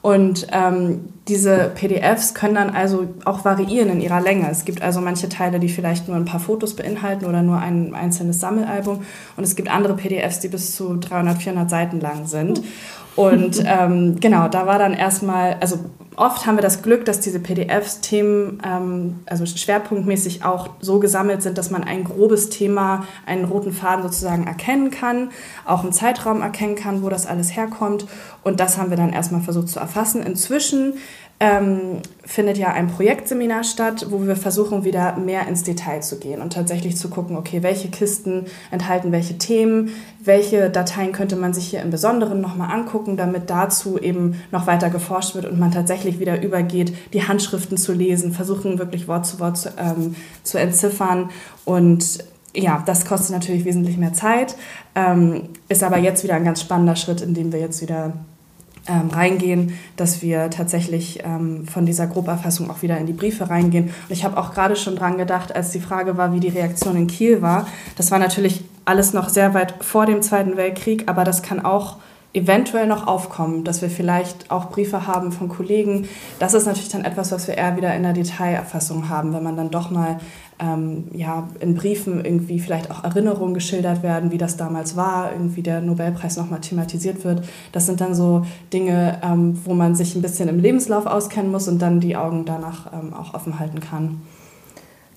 [0.00, 4.48] Und ähm, diese PDFs können dann also auch variieren in ihrer Länge.
[4.50, 7.94] Es gibt also manche Teile, die vielleicht nur ein paar Fotos beinhalten oder nur ein
[7.94, 9.04] einzelnes Sammelalbum.
[9.36, 12.62] Und es gibt andere PDFs, die bis zu 300, 400 Seiten lang sind.
[13.18, 15.80] Und ähm, genau, da war dann erstmal, also
[16.14, 21.42] oft haben wir das Glück, dass diese PDFs Themen, ähm, also schwerpunktmäßig auch so gesammelt
[21.42, 25.30] sind, dass man ein grobes Thema, einen roten Faden sozusagen erkennen kann,
[25.66, 28.06] auch einen Zeitraum erkennen kann, wo das alles herkommt.
[28.44, 30.22] Und das haben wir dann erstmal versucht zu erfassen.
[30.22, 30.94] Inzwischen
[31.40, 36.42] ähm, findet ja ein Projektseminar statt, wo wir versuchen, wieder mehr ins Detail zu gehen
[36.42, 39.90] und tatsächlich zu gucken, okay, welche Kisten enthalten welche Themen,
[40.22, 44.90] welche Dateien könnte man sich hier im Besonderen nochmal angucken, damit dazu eben noch weiter
[44.90, 49.38] geforscht wird und man tatsächlich wieder übergeht, die Handschriften zu lesen, versuchen wirklich Wort zu
[49.38, 51.30] Wort zu, ähm, zu entziffern.
[51.64, 52.18] Und
[52.54, 54.56] ja, das kostet natürlich wesentlich mehr Zeit,
[54.96, 58.14] ähm, ist aber jetzt wieder ein ganz spannender Schritt, in dem wir jetzt wieder
[58.88, 63.86] ähm, reingehen, dass wir tatsächlich ähm, von dieser Groberfassung auch wieder in die Briefe reingehen.
[63.86, 66.96] Und ich habe auch gerade schon dran gedacht, als die Frage war, wie die Reaktion
[66.96, 67.66] in Kiel war.
[67.96, 71.96] Das war natürlich alles noch sehr weit vor dem Zweiten Weltkrieg, aber das kann auch
[72.34, 76.08] eventuell noch aufkommen, dass wir vielleicht auch Briefe haben von Kollegen.
[76.38, 79.56] Das ist natürlich dann etwas, was wir eher wieder in der Detailerfassung haben, wenn man
[79.56, 80.20] dann doch mal
[80.58, 85.62] ähm, ja, in Briefen irgendwie vielleicht auch Erinnerungen geschildert werden, wie das damals war, irgendwie
[85.62, 87.42] der Nobelpreis nochmal thematisiert wird.
[87.72, 91.68] Das sind dann so Dinge, ähm, wo man sich ein bisschen im Lebenslauf auskennen muss
[91.68, 94.20] und dann die Augen danach ähm, auch offen halten kann.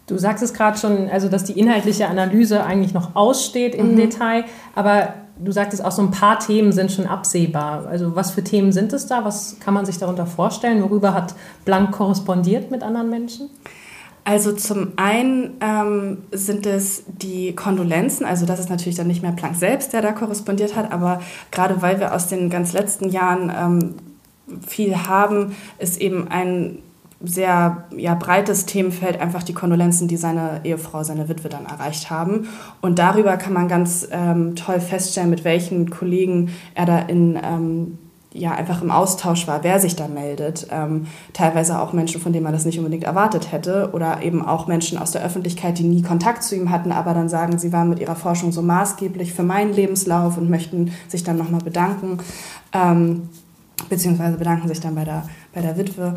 [0.08, 3.96] Du sagst es gerade schon, also dass die inhaltliche Analyse eigentlich noch aussteht im mhm.
[3.96, 4.44] Detail,
[4.76, 7.88] aber du sagtest auch, so ein paar Themen sind schon absehbar.
[7.88, 9.26] Also was für Themen sind es da?
[9.26, 10.84] Was kann man sich darunter vorstellen?
[10.84, 11.34] Worüber hat
[11.66, 13.50] Blank korrespondiert mit anderen Menschen?
[14.24, 19.32] Also zum einen ähm, sind es die Kondolenzen, also das ist natürlich dann nicht mehr
[19.32, 23.52] Planck selbst, der da korrespondiert hat, aber gerade weil wir aus den ganz letzten Jahren
[23.56, 23.96] ähm,
[24.68, 26.80] viel haben, ist eben ein
[27.24, 32.48] sehr ja, breites Themenfeld einfach die Kondolenzen, die seine Ehefrau, seine Witwe dann erreicht haben.
[32.82, 37.98] Und darüber kann man ganz ähm, toll feststellen, mit welchen Kollegen er da in ähm,
[38.34, 40.68] ja, einfach im Austausch war, wer sich da meldet.
[40.72, 43.90] Ähm, teilweise auch Menschen, von denen man das nicht unbedingt erwartet hätte.
[43.94, 47.28] Oder eben auch Menschen aus der Öffentlichkeit, die nie Kontakt zu ihm hatten, aber dann
[47.28, 51.38] sagen, sie waren mit ihrer Forschung so maßgeblich für meinen Lebenslauf und möchten sich dann
[51.38, 52.20] nochmal bedanken.
[52.72, 53.30] Ähm,
[53.90, 56.16] beziehungsweise bedanken sich dann bei der, bei der Witwe.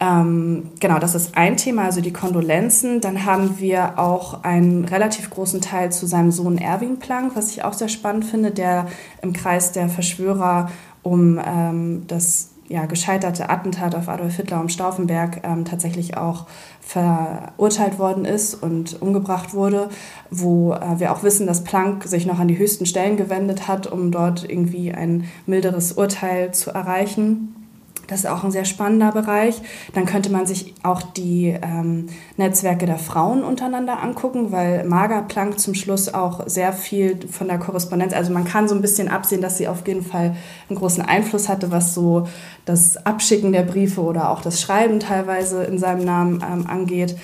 [0.00, 3.00] Ähm, genau, das ist ein Thema, also die Kondolenzen.
[3.00, 7.64] Dann haben wir auch einen relativ großen Teil zu seinem Sohn Erwin Planck, was ich
[7.64, 8.86] auch sehr spannend finde, der
[9.22, 10.68] im Kreis der Verschwörer
[11.04, 16.46] um ähm, das ja, gescheiterte Attentat auf Adolf Hitler um Stauffenberg ähm, tatsächlich auch
[16.80, 19.90] verurteilt worden ist und umgebracht wurde,
[20.30, 23.86] wo äh, wir auch wissen, dass Planck sich noch an die höchsten Stellen gewendet hat,
[23.86, 27.63] um dort irgendwie ein milderes Urteil zu erreichen.
[28.06, 29.60] Das ist auch ein sehr spannender Bereich.
[29.92, 35.58] Dann könnte man sich auch die ähm, Netzwerke der Frauen untereinander angucken, weil Marga Planck
[35.58, 39.40] zum Schluss auch sehr viel von der Korrespondenz, also man kann so ein bisschen absehen,
[39.40, 40.36] dass sie auf jeden Fall
[40.68, 42.28] einen großen Einfluss hatte, was so
[42.64, 47.16] das Abschicken der Briefe oder auch das Schreiben teilweise in seinem Namen ähm, angeht.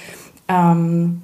[0.49, 1.23] Ähm,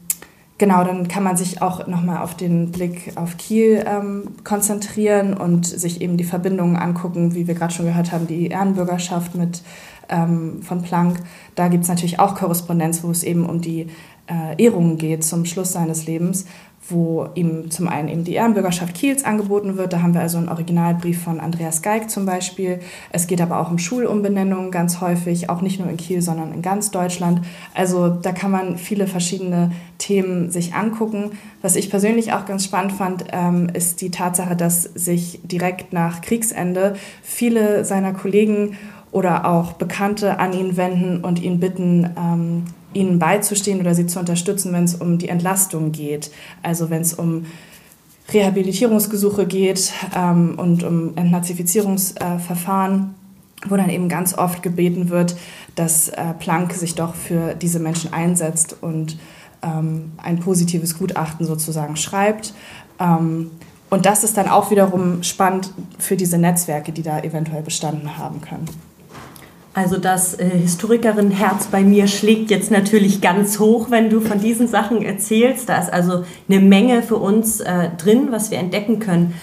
[0.59, 5.67] Genau, dann kann man sich auch nochmal auf den Blick auf Kiel ähm, konzentrieren und
[5.67, 9.63] sich eben die Verbindungen angucken, wie wir gerade schon gehört haben, die Ehrenbürgerschaft mit,
[10.09, 11.19] ähm, von Planck.
[11.57, 13.89] Da gibt es natürlich auch Korrespondenz, wo es eben um die
[14.29, 16.47] äh, Ehrungen geht zum Schluss seines Lebens,
[16.89, 19.93] wo ihm zum einen eben die Ehrenbürgerschaft Kiels angeboten wird.
[19.93, 22.81] Da haben wir also einen Originalbrief von Andreas Geig zum Beispiel.
[23.11, 26.63] Es geht aber auch um Schulumbenennungen ganz häufig, auch nicht nur in Kiel, sondern in
[26.63, 27.41] ganz Deutschland.
[27.75, 31.33] Also da kann man viele verschiedene Themen sich angucken.
[31.63, 36.21] Was ich persönlich auch ganz spannend fand, ähm, ist die Tatsache, dass sich direkt nach
[36.21, 38.77] Kriegsende viele seiner Kollegen
[39.13, 42.65] oder auch Bekannte an ihn wenden und ihn bitten, ähm,
[42.97, 46.31] ihnen beizustehen oder sie zu unterstützen, wenn es um die Entlastung geht.
[46.63, 47.47] Also wenn es um
[48.33, 55.37] Rehabilitierungsgesuche geht ähm, und um Entnazifizierungsverfahren, äh, wo dann eben ganz oft gebeten wird,
[55.75, 59.19] dass äh, Planck sich doch für diese Menschen einsetzt und
[59.63, 62.55] ähm, ein positives Gutachten sozusagen schreibt.
[62.99, 63.51] Ähm,
[63.89, 68.41] und das ist dann auch wiederum spannend für diese Netzwerke, die da eventuell bestanden haben
[68.41, 68.67] können.
[69.77, 74.69] Also das äh, Historikerin-Herz bei mir schlägt jetzt natürlich ganz hoch, wenn du von diesen
[74.69, 75.69] Sachen erzählst.
[75.69, 79.35] Da ist also eine Menge für uns äh, drin, was wir entdecken können.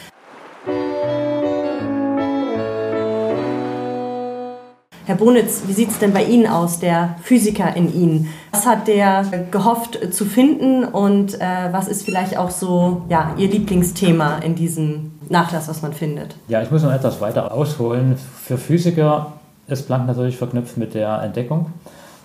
[5.05, 8.33] Herr Bonitz, wie sieht es denn bei Ihnen aus, der Physiker in Ihnen?
[8.49, 13.49] Was hat der gehofft zu finden und äh, was ist vielleicht auch so ja, Ihr
[13.49, 16.35] Lieblingsthema in diesem Nachlass, was man findet?
[16.47, 18.15] Ja, ich muss noch etwas weiter ausholen.
[18.43, 19.33] Für Physiker
[19.67, 21.71] ist Planck natürlich verknüpft mit der Entdeckung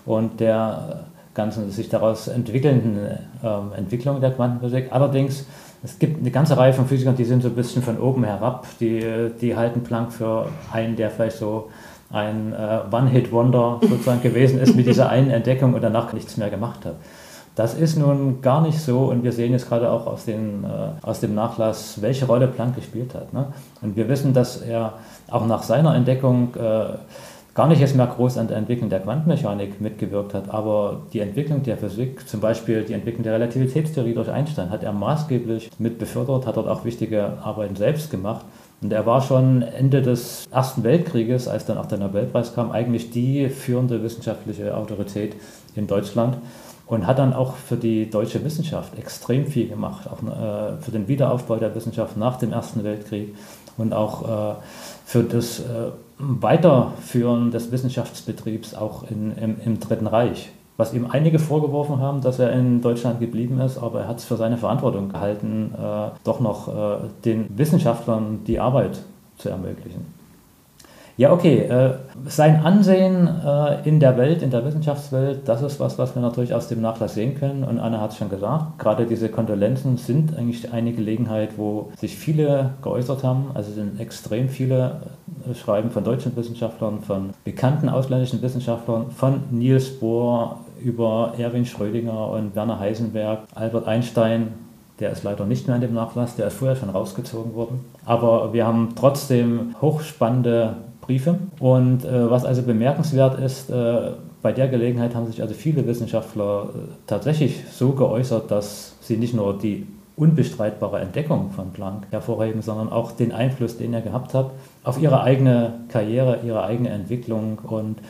[0.06, 2.98] und der ganzen sich daraus entwickelnden
[3.44, 4.88] ähm, Entwicklung der Quantenphysik.
[4.90, 5.46] Allerdings,
[5.84, 8.66] es gibt eine ganze Reihe von Physikern, die sind so ein bisschen von oben herab,
[8.80, 11.70] die, die halten Planck für einen, der vielleicht so
[12.10, 16.84] ein äh, One-Hit-Wonder sozusagen gewesen ist mit dieser einen Entdeckung und danach nichts mehr gemacht
[16.84, 16.96] hat.
[17.54, 20.68] Das ist nun gar nicht so und wir sehen jetzt gerade auch aus, den, äh,
[21.02, 23.32] aus dem Nachlass, welche Rolle Planck gespielt hat.
[23.32, 23.46] Ne?
[23.82, 24.94] Und wir wissen, dass er
[25.28, 26.98] auch nach seiner Entdeckung äh,
[27.58, 31.64] gar nicht jetzt mehr groß an der Entwicklung der Quantenmechanik mitgewirkt hat, aber die Entwicklung
[31.64, 36.46] der Physik, zum Beispiel die Entwicklung der Relativitätstheorie durch Einstein, hat er maßgeblich mit befördert,
[36.46, 38.44] hat dort auch wichtige Arbeiten selbst gemacht.
[38.80, 43.10] Und er war schon Ende des Ersten Weltkrieges, als dann auch der Nobelpreis kam, eigentlich
[43.10, 45.34] die führende wissenschaftliche Autorität
[45.74, 46.38] in Deutschland
[46.88, 51.06] und hat dann auch für die deutsche Wissenschaft extrem viel gemacht, auch äh, für den
[51.06, 53.34] Wiederaufbau der Wissenschaft nach dem Ersten Weltkrieg
[53.78, 54.54] und auch äh,
[55.06, 60.50] für das äh, Weiterführen des Wissenschaftsbetriebs auch in, im, im Dritten Reich.
[60.76, 64.24] Was ihm einige vorgeworfen haben, dass er in Deutschland geblieben ist, aber er hat es
[64.24, 69.00] für seine Verantwortung gehalten, äh, doch noch äh, den Wissenschaftlern die Arbeit
[69.38, 70.17] zu ermöglichen.
[71.18, 71.62] Ja, okay.
[71.62, 71.94] Äh,
[72.28, 76.54] sein Ansehen äh, in der Welt, in der Wissenschaftswelt, das ist was, was wir natürlich
[76.54, 77.64] aus dem Nachlass sehen können.
[77.64, 82.16] Und Anna hat es schon gesagt, gerade diese Kondolenzen sind eigentlich eine Gelegenheit, wo sich
[82.16, 83.50] viele geäußert haben.
[83.54, 85.00] Also sind extrem viele
[85.50, 92.30] äh, Schreiben von deutschen Wissenschaftlern, von bekannten ausländischen Wissenschaftlern, von Niels Bohr über Erwin Schrödinger
[92.30, 94.52] und Werner Heisenberg, Albert Einstein,
[95.00, 97.84] der ist leider nicht mehr in dem Nachlass, der ist vorher schon rausgezogen worden.
[98.04, 100.76] Aber wir haben trotzdem hochspannende
[101.08, 101.38] Briefe.
[101.58, 104.10] Und äh, was also bemerkenswert ist, äh,
[104.42, 109.34] bei der Gelegenheit haben sich also viele Wissenschaftler äh, tatsächlich so geäußert, dass sie nicht
[109.34, 114.50] nur die unbestreitbare Entdeckung von Planck hervorheben, sondern auch den Einfluss, den er gehabt hat,
[114.84, 117.58] auf ihre eigene Karriere, ihre eigene Entwicklung.
[117.62, 118.00] Und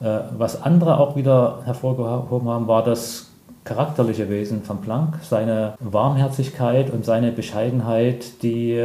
[0.00, 3.27] äh, was andere auch wieder hervorgehoben haben, war das
[3.68, 8.82] charakterliche Wesen von Planck, seine Warmherzigkeit und seine Bescheidenheit, die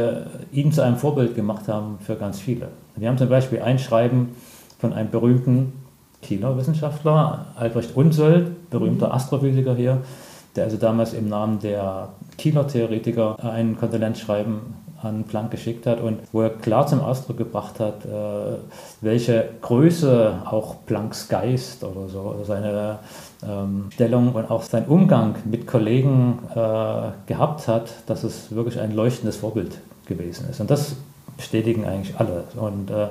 [0.52, 2.68] ihn zu einem Vorbild gemacht haben für ganz viele.
[2.94, 4.36] Wir haben zum Beispiel ein Schreiben
[4.78, 5.72] von einem berühmten
[6.20, 9.12] Kieler Wissenschaftler, Albrecht Unsöld, berühmter mhm.
[9.12, 10.02] Astrophysiker hier,
[10.56, 16.20] der also damals im Namen der Kieler Theoretiker ein Kondolenzschreiben an Planck geschickt hat und
[16.32, 18.58] wo er klar zum Ausdruck gebracht hat, äh,
[19.00, 22.98] welche Größe auch Plancks Geist oder so, oder seine
[23.46, 26.56] ähm, Stellung und auch sein Umgang mit Kollegen äh,
[27.26, 30.60] gehabt hat, dass es wirklich ein leuchtendes Vorbild gewesen ist.
[30.60, 30.96] Und das
[31.36, 32.44] bestätigen eigentlich alle.
[32.56, 33.08] Und äh,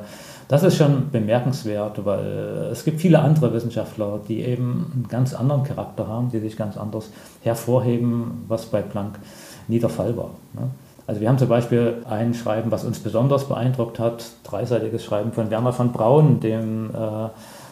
[0.47, 5.63] das ist schon bemerkenswert, weil es gibt viele andere Wissenschaftler, die eben einen ganz anderen
[5.63, 7.10] Charakter haben, die sich ganz anders
[7.41, 9.19] hervorheben, was bei Planck
[9.67, 10.32] nie der Fall war.
[10.53, 10.69] Ne?
[11.06, 15.49] Also wir haben zum Beispiel ein Schreiben, was uns besonders beeindruckt hat, dreiseitiges Schreiben von
[15.49, 17.29] Werner von Braun, dem äh,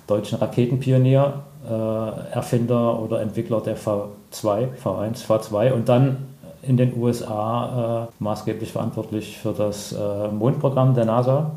[0.07, 1.33] deutschen Raketenpionier,
[1.69, 6.17] äh, Erfinder oder Entwickler der V2, V1, V2 und dann
[6.63, 11.51] in den USA äh, maßgeblich verantwortlich für das äh, Mondprogramm der NASA,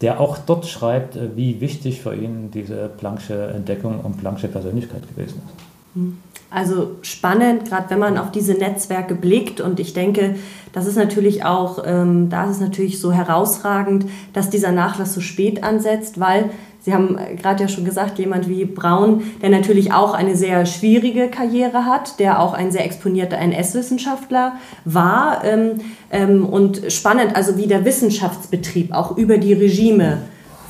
[0.00, 5.02] der auch dort schreibt, äh, wie wichtig für ihn diese Planck'sche Entdeckung und Planck'sche Persönlichkeit
[5.08, 5.94] gewesen ist.
[5.94, 6.18] Hm.
[6.52, 9.60] Also spannend, gerade wenn man auf diese Netzwerke blickt.
[9.60, 10.34] Und ich denke,
[10.72, 15.20] das ist natürlich auch, ähm, da ist es natürlich so herausragend, dass dieser Nachlass so
[15.20, 16.50] spät ansetzt, weil
[16.82, 20.66] Sie haben äh, gerade ja schon gesagt, jemand wie Braun, der natürlich auch eine sehr
[20.66, 25.44] schwierige Karriere hat, der auch ein sehr exponierter NS-Wissenschaftler war.
[25.44, 30.18] Ähm, ähm, und spannend, also wie der Wissenschaftsbetrieb auch über die Regime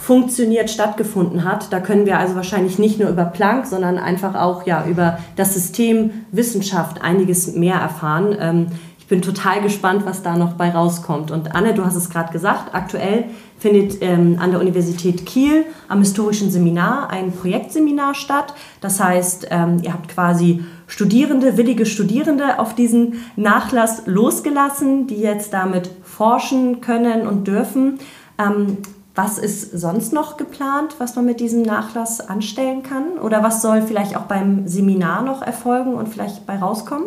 [0.01, 1.73] funktioniert, stattgefunden hat.
[1.73, 5.55] Da können wir also wahrscheinlich nicht nur über Planck, sondern einfach auch ja, über das
[5.55, 8.37] System Wissenschaft einiges mehr erfahren.
[8.40, 8.66] Ähm,
[9.11, 11.33] bin total gespannt, was da noch bei rauskommt.
[11.33, 13.25] Und Anne, du hast es gerade gesagt, aktuell
[13.59, 18.55] findet ähm, an der Universität Kiel am historischen Seminar ein Projektseminar statt.
[18.81, 25.53] Das heißt, ähm, ihr habt quasi Studierende, willige Studierende auf diesen Nachlass losgelassen, die jetzt
[25.53, 27.99] damit forschen können und dürfen.
[28.38, 28.79] Ähm,
[29.16, 33.18] was ist sonst noch geplant, was man mit diesem Nachlass anstellen kann?
[33.18, 37.07] Oder was soll vielleicht auch beim Seminar noch erfolgen und vielleicht bei rauskommen?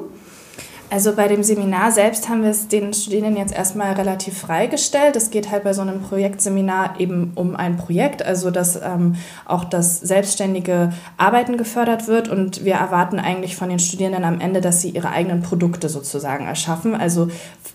[0.94, 5.16] Also bei dem Seminar selbst haben wir es den Studierenden jetzt erstmal relativ freigestellt.
[5.16, 9.64] Es geht halt bei so einem Projektseminar eben um ein Projekt, also dass ähm, auch
[9.64, 14.82] das selbstständige Arbeiten gefördert wird und wir erwarten eigentlich von den Studierenden am Ende, dass
[14.82, 16.94] sie ihre eigenen Produkte sozusagen erschaffen.
[16.94, 17.30] Also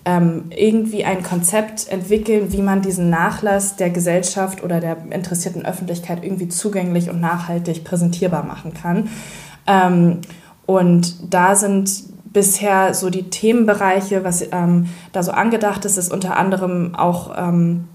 [0.05, 6.23] ähm, irgendwie ein Konzept entwickeln, wie man diesen Nachlass der Gesellschaft oder der interessierten Öffentlichkeit
[6.23, 9.09] irgendwie zugänglich und nachhaltig präsentierbar machen kann.
[9.67, 10.21] Ähm,
[10.65, 11.89] und da sind
[12.31, 17.87] bisher so die Themenbereiche, was ähm, da so angedacht ist, ist unter anderem auch ähm,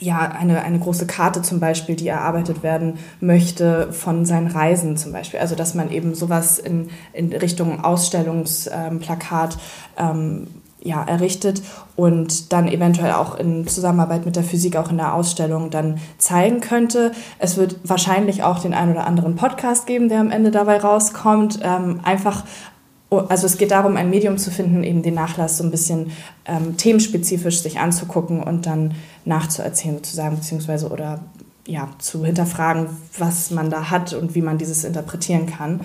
[0.00, 5.12] ja, eine, eine große Karte zum Beispiel, die erarbeitet werden möchte von seinen Reisen zum
[5.12, 5.40] Beispiel.
[5.40, 9.58] Also dass man eben sowas in, in Richtung Ausstellungsplakat
[9.96, 10.46] ähm,
[10.80, 11.62] ja, errichtet
[11.96, 16.60] und dann eventuell auch in Zusammenarbeit mit der Physik auch in der Ausstellung dann zeigen
[16.60, 17.10] könnte.
[17.40, 21.58] Es wird wahrscheinlich auch den einen oder anderen Podcast geben, der am Ende dabei rauskommt.
[21.62, 22.44] Ähm, einfach
[23.10, 26.12] also es geht darum, ein Medium zu finden, eben den Nachlass so ein bisschen
[26.44, 28.94] ähm, themenspezifisch sich anzugucken und dann
[29.24, 31.20] nachzuerzählen sozusagen, beziehungsweise oder
[31.66, 32.86] ja, zu hinterfragen,
[33.18, 35.80] was man da hat und wie man dieses interpretieren kann.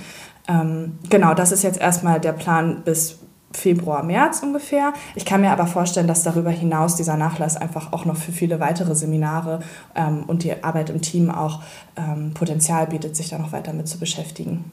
[0.47, 3.19] Ähm, genau, das ist jetzt erstmal der Plan bis
[3.53, 4.93] Februar, März ungefähr.
[5.15, 8.59] Ich kann mir aber vorstellen, dass darüber hinaus dieser Nachlass einfach auch noch für viele
[8.59, 9.59] weitere Seminare
[9.95, 11.61] ähm, und die Arbeit im Team auch
[11.95, 14.71] ähm, Potenzial bietet, sich da noch weiter mit zu beschäftigen.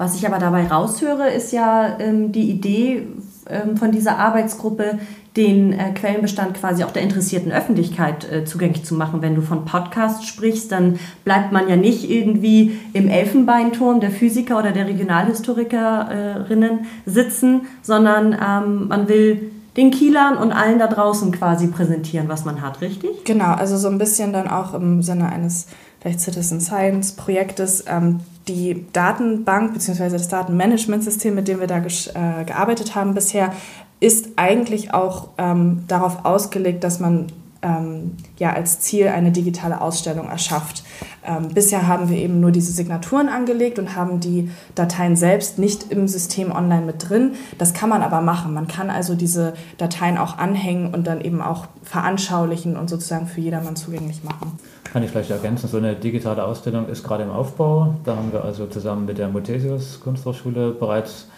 [0.00, 3.06] Was ich aber dabei raushöre, ist ja ähm, die Idee
[3.50, 4.98] ähm, von dieser Arbeitsgruppe,
[5.36, 9.20] den äh, Quellenbestand quasi auch der interessierten Öffentlichkeit äh, zugänglich zu machen.
[9.20, 14.58] Wenn du von Podcast sprichst, dann bleibt man ja nicht irgendwie im Elfenbeinturm der Physiker
[14.58, 21.66] oder der Regionalhistorikerinnen sitzen, sondern ähm, man will den Kielern und allen da draußen quasi
[21.66, 23.24] präsentieren, was man hat, richtig?
[23.24, 25.66] Genau, also so ein bisschen dann auch im Sinne eines
[26.00, 30.10] vielleicht Citizen Science Projektes ähm, die Datenbank bzw.
[30.10, 33.52] das Datenmanagementsystem, mit dem wir da äh, gearbeitet haben bisher,
[34.00, 37.26] ist eigentlich auch ähm, darauf ausgelegt, dass man
[37.62, 40.82] ähm, ja, als Ziel eine digitale Ausstellung erschafft.
[41.24, 45.90] Ähm, bisher haben wir eben nur diese Signaturen angelegt und haben die Dateien selbst nicht
[45.92, 47.32] im System online mit drin.
[47.58, 48.54] Das kann man aber machen.
[48.54, 53.40] Man kann also diese Dateien auch anhängen und dann eben auch veranschaulichen und sozusagen für
[53.40, 54.58] jedermann zugänglich machen.
[54.84, 57.94] Kann ich vielleicht ergänzen, so eine digitale Ausstellung ist gerade im Aufbau.
[58.04, 61.28] Da haben wir also zusammen mit der Muthesius Kunsthochschule bereits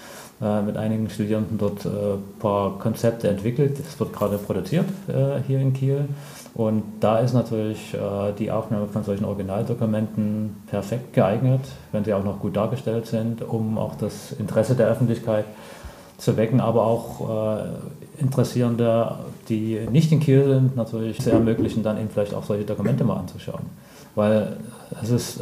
[0.41, 3.79] äh, mit einigen Studierenden dort ein äh, paar Konzepte entwickelt.
[3.79, 6.09] Das wird gerade produziert äh, hier in Kiel.
[6.55, 7.97] Und da ist natürlich
[8.39, 11.63] die Aufnahme von solchen Originaldokumenten perfekt geeignet,
[11.93, 15.47] wenn sie auch noch gut dargestellt sind, um auch das Interesse der Öffentlichkeit
[16.19, 17.65] zu wecken, aber auch
[18.19, 19.17] Interessierende,
[19.49, 23.17] die nicht in Kiel sind, natürlich zu ermöglichen, dann eben vielleicht auch solche Dokumente mal
[23.17, 23.65] anzuschauen.
[24.15, 24.59] Weil
[25.03, 25.41] es ist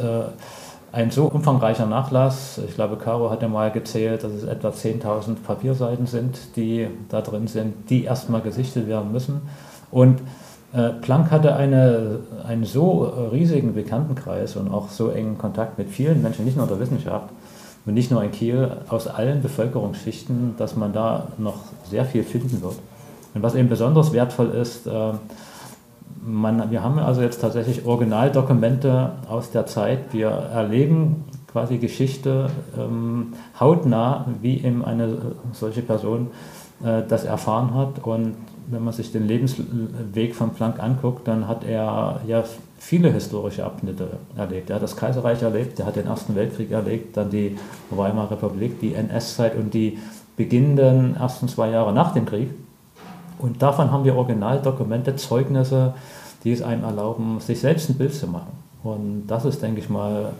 [0.93, 2.61] ein so umfangreicher Nachlass.
[2.67, 7.21] Ich glaube, Caro hat ja mal gezählt, dass es etwa 10.000 Papierseiten sind, die da
[7.21, 9.43] drin sind, die erstmal gesichtet werden müssen.
[9.91, 10.23] Und äh,
[10.73, 13.03] Planck hatte eine, einen so
[13.33, 17.29] riesigen Bekanntenkreis und auch so engen Kontakt mit vielen Menschen, nicht nur der Wissenschaft
[17.87, 22.63] und nicht nur in Kiel, aus allen Bevölkerungsschichten, dass man da noch sehr viel finden
[22.63, 22.77] wird.
[23.35, 25.13] Und was eben besonders wertvoll ist, äh,
[26.23, 30.13] man, wir haben also jetzt tatsächlich Originaldokumente aus der Zeit.
[30.13, 35.17] Wir erleben quasi Geschichte ähm, hautnah, wie eben eine
[35.53, 36.29] solche Person
[36.85, 38.05] äh, das erfahren hat.
[38.05, 38.35] Und
[38.71, 42.45] wenn man sich den Lebensweg von Planck anguckt, dann hat er ja
[42.79, 44.71] viele historische Abschnitte erlebt.
[44.71, 47.57] Er hat das Kaiserreich erlebt, er hat den Ersten Weltkrieg erlebt, dann die
[47.91, 49.99] Weimarer Republik, die NS-Zeit und die
[50.37, 52.51] beginnenden ersten zwei Jahre nach dem Krieg.
[53.39, 55.95] Und davon haben wir Originaldokumente, Zeugnisse,
[56.45, 58.53] die es einem erlauben, sich selbst ein Bild zu machen.
[58.83, 60.33] Und das ist, denke ich mal,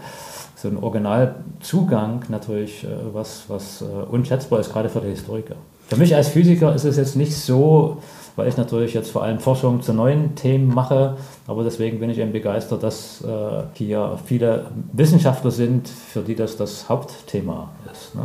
[0.57, 5.57] so ein Originalzugang natürlich, äh, was, was äh, unschätzbar ist, gerade für die Historiker.
[5.89, 7.99] Für mich als Physiker ist es jetzt nicht so
[8.37, 11.17] weil ich natürlich jetzt vor allem Forschung zu neuen Themen mache.
[11.47, 16.57] Aber deswegen bin ich eben begeistert, dass äh, hier viele Wissenschaftler sind, für die das
[16.57, 18.15] das Hauptthema ist.
[18.15, 18.23] Ne?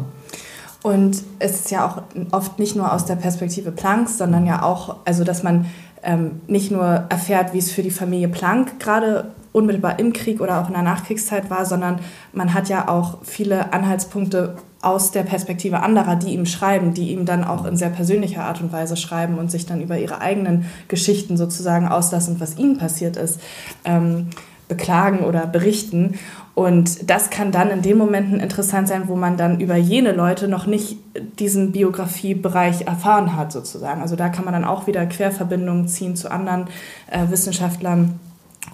[0.83, 4.97] Und es ist ja auch oft nicht nur aus der Perspektive Plancks, sondern ja auch,
[5.05, 5.65] also dass man
[6.03, 10.61] ähm, nicht nur erfährt, wie es für die Familie Planck gerade unmittelbar im Krieg oder
[10.61, 11.99] auch in der Nachkriegszeit war, sondern
[12.33, 17.25] man hat ja auch viele Anhaltspunkte aus der Perspektive anderer, die ihm schreiben, die ihm
[17.25, 20.65] dann auch in sehr persönlicher Art und Weise schreiben und sich dann über ihre eigenen
[20.89, 23.39] Geschichten sozusagen auslassen, was ihnen passiert ist,
[23.85, 24.27] ähm,
[24.67, 26.15] beklagen oder berichten.
[26.53, 30.47] Und das kann dann in den Momenten interessant sein, wo man dann über jene Leute
[30.47, 30.97] noch nicht
[31.39, 34.01] diesen Biografiebereich erfahren hat, sozusagen.
[34.01, 36.67] Also da kann man dann auch wieder Querverbindungen ziehen zu anderen
[37.09, 38.19] äh, Wissenschaftlern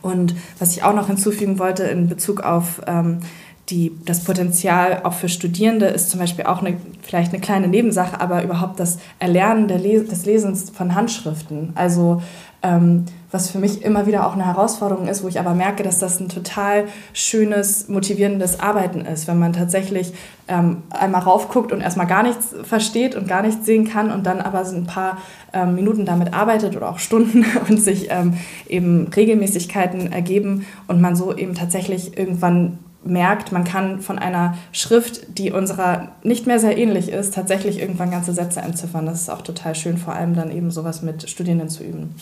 [0.01, 3.19] und was ich auch noch hinzufügen wollte in Bezug auf ähm,
[3.71, 8.19] die, das Potenzial auch für Studierende ist zum Beispiel auch eine, vielleicht eine kleine Nebensache,
[8.19, 11.71] aber überhaupt das Erlernen Les des Lesens von Handschriften.
[11.75, 12.21] Also
[12.63, 15.99] ähm, was für mich immer wieder auch eine Herausforderung ist, wo ich aber merke, dass
[15.99, 20.13] das ein total schönes, motivierendes Arbeiten ist, wenn man tatsächlich
[20.47, 24.41] ähm, einmal raufguckt und erstmal gar nichts versteht und gar nichts sehen kann und dann
[24.41, 25.17] aber so ein paar
[25.53, 28.33] ähm, Minuten damit arbeitet oder auch Stunden und sich ähm,
[28.67, 35.37] eben Regelmäßigkeiten ergeben und man so eben tatsächlich irgendwann merkt, man kann von einer Schrift,
[35.37, 39.05] die unserer nicht mehr sehr ähnlich ist, tatsächlich irgendwann ganze Sätze entziffern.
[39.05, 42.15] Das ist auch total schön, vor allem dann eben sowas mit Studierenden zu üben.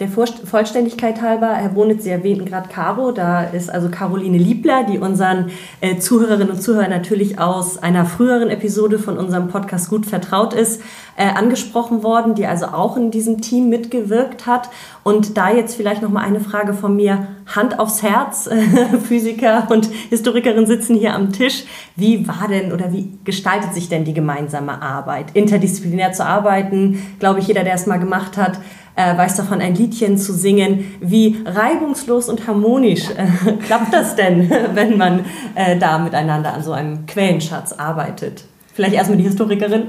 [0.00, 4.98] Der Vollständigkeit halber, Herr Bonitz, Sie erwähnten gerade Caro, da ist also Caroline Liebler, die
[4.98, 5.50] unseren
[5.82, 10.80] äh, Zuhörerinnen und Zuhörern natürlich aus einer früheren Episode von unserem Podcast gut vertraut ist,
[11.16, 14.70] äh, angesprochen worden, die also auch in diesem Team mitgewirkt hat.
[15.02, 18.48] Und da jetzt vielleicht noch mal eine Frage von mir, Hand aufs Herz,
[19.06, 21.64] Physiker und Historikerin sitzen hier am Tisch.
[21.94, 25.26] Wie war denn oder wie gestaltet sich denn die gemeinsame Arbeit?
[25.34, 28.60] Interdisziplinär zu arbeiten, glaube ich, jeder, der es mal gemacht hat,
[28.96, 30.84] äh, weiß davon, ein Liedchen zu singen.
[31.00, 35.24] Wie reibungslos und harmonisch äh, klappt das denn, wenn man
[35.54, 38.44] äh, da miteinander an so einem Quellenschatz arbeitet?
[38.72, 39.88] Vielleicht erstmal die Historikerin.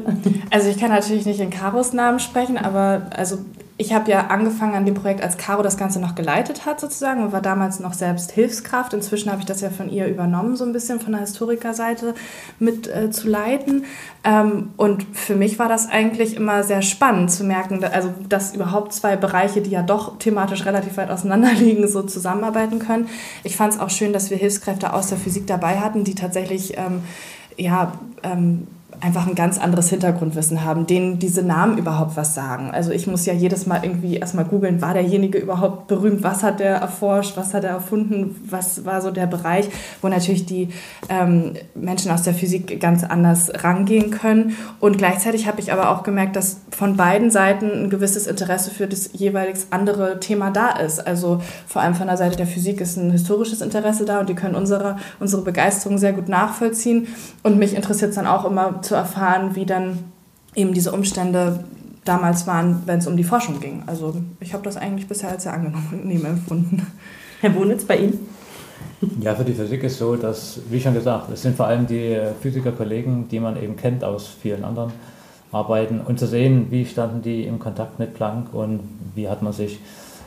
[0.50, 3.38] Also ich kann natürlich nicht in Karos Namen sprechen, aber also
[3.82, 7.24] ich habe ja angefangen an dem Projekt, als Caro das Ganze noch geleitet hat sozusagen
[7.24, 8.94] und war damals noch selbst Hilfskraft.
[8.94, 12.14] Inzwischen habe ich das ja von ihr übernommen, so ein bisschen von der Historikerseite
[12.60, 13.86] mit äh, zu leiten.
[14.24, 18.94] Ähm, und für mich war das eigentlich immer sehr spannend zu merken, also dass überhaupt
[18.94, 23.10] zwei Bereiche, die ja doch thematisch relativ weit auseinander liegen, so zusammenarbeiten können.
[23.44, 26.78] Ich fand es auch schön, dass wir Hilfskräfte aus der Physik dabei hatten, die tatsächlich
[26.78, 27.02] ähm,
[27.58, 28.68] ja ähm,
[29.02, 32.70] einfach ein ganz anderes Hintergrundwissen haben, denen diese Namen überhaupt was sagen.
[32.72, 36.60] Also ich muss ja jedes Mal irgendwie erstmal googeln, war derjenige überhaupt berühmt, was hat
[36.60, 39.70] der erforscht, was hat er erfunden, was war so der Bereich,
[40.02, 40.70] wo natürlich die
[41.10, 44.56] ähm, Menschen aus der Physik ganz anders rangehen können.
[44.80, 48.88] Und gleichzeitig habe ich aber auch gemerkt, dass von beiden Seiten ein gewisses Interesse für
[48.88, 51.00] das jeweils andere Thema da ist.
[51.00, 54.36] Also vor allem von der Seite der Physik ist ein historisches Interesse da und die
[54.36, 57.08] können unsere, unsere Begeisterung sehr gut nachvollziehen.
[57.42, 60.00] Und mich interessiert es dann auch immer zu erfahren, wie dann
[60.56, 61.64] eben diese Umstände
[62.04, 63.84] damals waren, wenn es um die Forschung ging.
[63.86, 66.86] Also ich habe das eigentlich bisher als sehr angenehm empfunden.
[67.42, 68.28] Herr Bonitz, bei Ihnen?
[69.20, 72.18] Ja, für die Physik ist so, dass, wie schon gesagt, es sind vor allem die
[72.42, 74.92] Physikerkollegen, die man eben kennt aus vielen anderen
[75.52, 78.80] Arbeiten und zu sehen, wie standen die im Kontakt mit Planck und
[79.16, 79.80] wie hat man sich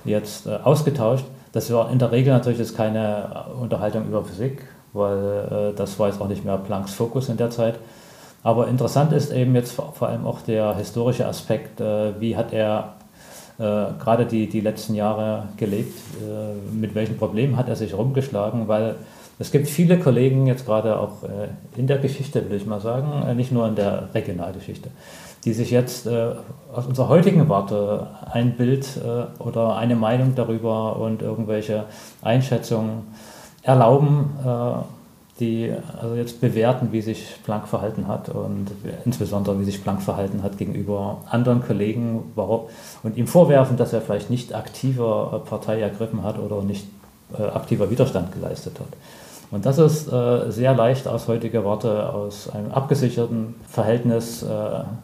[0.04, 1.24] jetzt äh, ausgetauscht.
[1.52, 4.62] Das war in der Regel natürlich jetzt keine Unterhaltung über Physik,
[4.92, 7.78] weil äh, das war jetzt auch nicht mehr Plancks Fokus in der Zeit,
[8.44, 12.92] aber interessant ist eben jetzt vor, allem auch der historische Aspekt, äh, wie hat er
[13.58, 13.62] äh,
[13.98, 18.96] gerade die, die letzten Jahre gelebt, äh, mit welchen Problemen hat er sich rumgeschlagen, weil
[19.38, 21.24] es gibt viele Kollegen jetzt gerade auch
[21.74, 24.90] in der Geschichte, will ich mal sagen, nicht nur in der Regionalgeschichte,
[25.44, 26.08] die sich jetzt
[26.72, 28.86] aus unserer heutigen Warte ein Bild
[29.40, 31.86] oder eine Meinung darüber und irgendwelche
[32.22, 33.08] Einschätzungen
[33.64, 34.36] erlauben,
[35.40, 38.66] die also jetzt bewerten, wie sich Planck verhalten hat und
[39.04, 42.62] insbesondere wie sich Planck verhalten hat gegenüber anderen Kollegen warum,
[43.02, 46.86] und ihm vorwerfen, dass er vielleicht nicht aktiver äh, Partei ergriffen hat oder nicht
[47.36, 48.88] äh, aktiver Widerstand geleistet hat.
[49.50, 54.46] Und das ist äh, sehr leicht aus heutiger Warte, aus einem abgesicherten Verhältnis äh,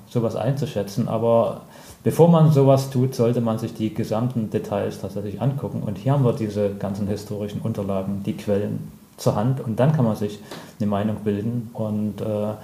[0.08, 1.08] sowas einzuschätzen.
[1.08, 1.62] Aber
[2.02, 5.82] bevor man sowas tut, sollte man sich die gesamten Details tatsächlich angucken.
[5.84, 10.04] Und hier haben wir diese ganzen historischen Unterlagen, die Quellen, zur Hand und dann kann
[10.04, 10.40] man sich
[10.80, 12.54] eine Meinung bilden und äh,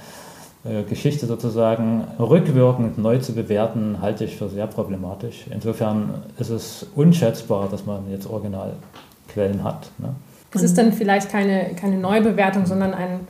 [0.69, 5.45] äh, Geschichte sozusagen rückwirkend neu zu bewerten, halte ich für sehr problematisch.
[5.51, 9.91] Insofern ist es unschätzbar, dass man jetzt Originalquellen hat.
[9.99, 10.15] Ne?
[10.55, 13.21] Es ist dann vielleicht keine, keine Neubewertung, sondern ein,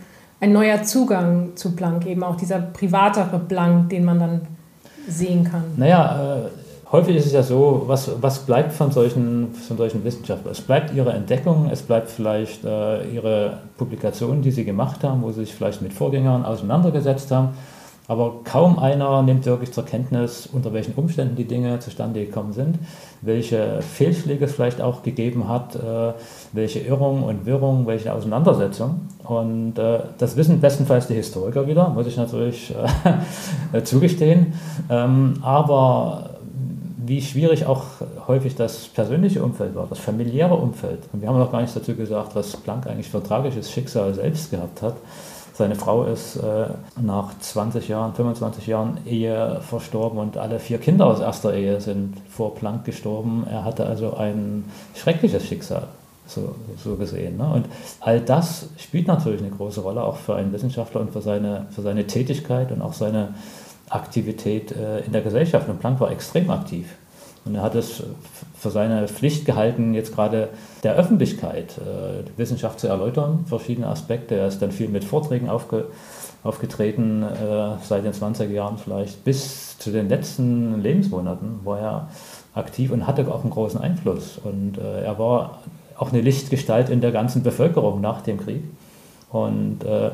[0.40, 4.40] ein neuer Zugang zu Blank, eben auch dieser privatere Blank, den man dann
[5.08, 5.64] sehen kann.
[5.76, 6.48] Naja, äh,
[6.92, 10.52] häufig ist es ja so, was, was bleibt von solchen, von solchen Wissenschaftlern?
[10.52, 15.30] Es bleibt ihre Entdeckung, es bleibt vielleicht äh, ihre Publikationen, die sie gemacht haben, wo
[15.32, 17.50] sie sich vielleicht mit Vorgängern auseinandergesetzt haben.
[18.08, 22.78] Aber kaum einer nimmt wirklich zur Kenntnis, unter welchen Umständen die Dinge zustande gekommen sind,
[23.20, 26.12] welche Fehlschläge es vielleicht auch gegeben hat, äh,
[26.52, 29.08] welche Irrungen und Wirrungen, welche Auseinandersetzungen.
[29.24, 32.72] Und äh, das wissen bestenfalls die Historiker wieder, muss ich natürlich
[33.72, 34.54] äh, zugestehen.
[34.88, 36.35] Ähm, aber
[37.06, 37.84] wie schwierig auch
[38.26, 41.00] häufig das persönliche Umfeld war, das familiäre Umfeld.
[41.12, 44.50] Und wir haben noch gar nichts dazu gesagt, was Planck eigentlich für tragisches Schicksal selbst
[44.50, 44.96] gehabt hat.
[45.54, 46.66] Seine Frau ist äh,
[47.00, 52.14] nach 20 Jahren, 25 Jahren Ehe verstorben und alle vier Kinder aus erster Ehe sind
[52.28, 53.46] vor Planck gestorben.
[53.50, 55.88] Er hatte also ein schreckliches Schicksal,
[56.26, 57.38] so, so gesehen.
[57.38, 57.50] Ne?
[57.50, 57.66] Und
[58.00, 61.80] all das spielt natürlich eine große Rolle, auch für einen Wissenschaftler und für seine, für
[61.80, 63.30] seine Tätigkeit und auch seine
[63.90, 65.68] Aktivität äh, in der Gesellschaft.
[65.68, 66.86] Und Planck war extrem aktiv.
[67.44, 68.02] Und er hat es
[68.58, 70.48] für seine Pflicht gehalten, jetzt gerade
[70.82, 74.34] der Öffentlichkeit äh, die Wissenschaft zu erläutern, verschiedene Aspekte.
[74.34, 75.86] Er ist dann viel mit Vorträgen aufge,
[76.42, 82.08] aufgetreten, äh, seit den 20er Jahren vielleicht, bis zu den letzten Lebensmonaten war er
[82.54, 84.38] aktiv und hatte auch einen großen Einfluss.
[84.42, 85.58] Und er war
[85.98, 88.62] auch eine Lichtgestalt in der ganzen Bevölkerung nach dem Krieg.
[89.30, 90.10] Und äh,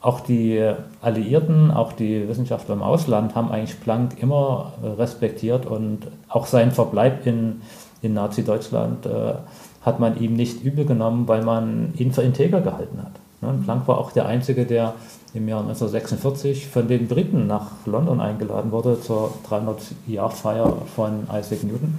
[0.00, 0.62] auch die
[1.00, 7.26] Alliierten, auch die Wissenschaftler im Ausland haben eigentlich Planck immer respektiert und auch sein Verbleib
[7.26, 7.62] in,
[8.00, 9.34] in Nazi-Deutschland äh,
[9.82, 13.12] hat man ihm nicht übel genommen, weil man ihn für integer gehalten hat.
[13.40, 13.58] Ne?
[13.64, 14.94] Planck war auch der Einzige, der
[15.34, 21.98] im Jahr 1946 von den Briten nach London eingeladen wurde zur 300-Jahr-Feier von Isaac Newton,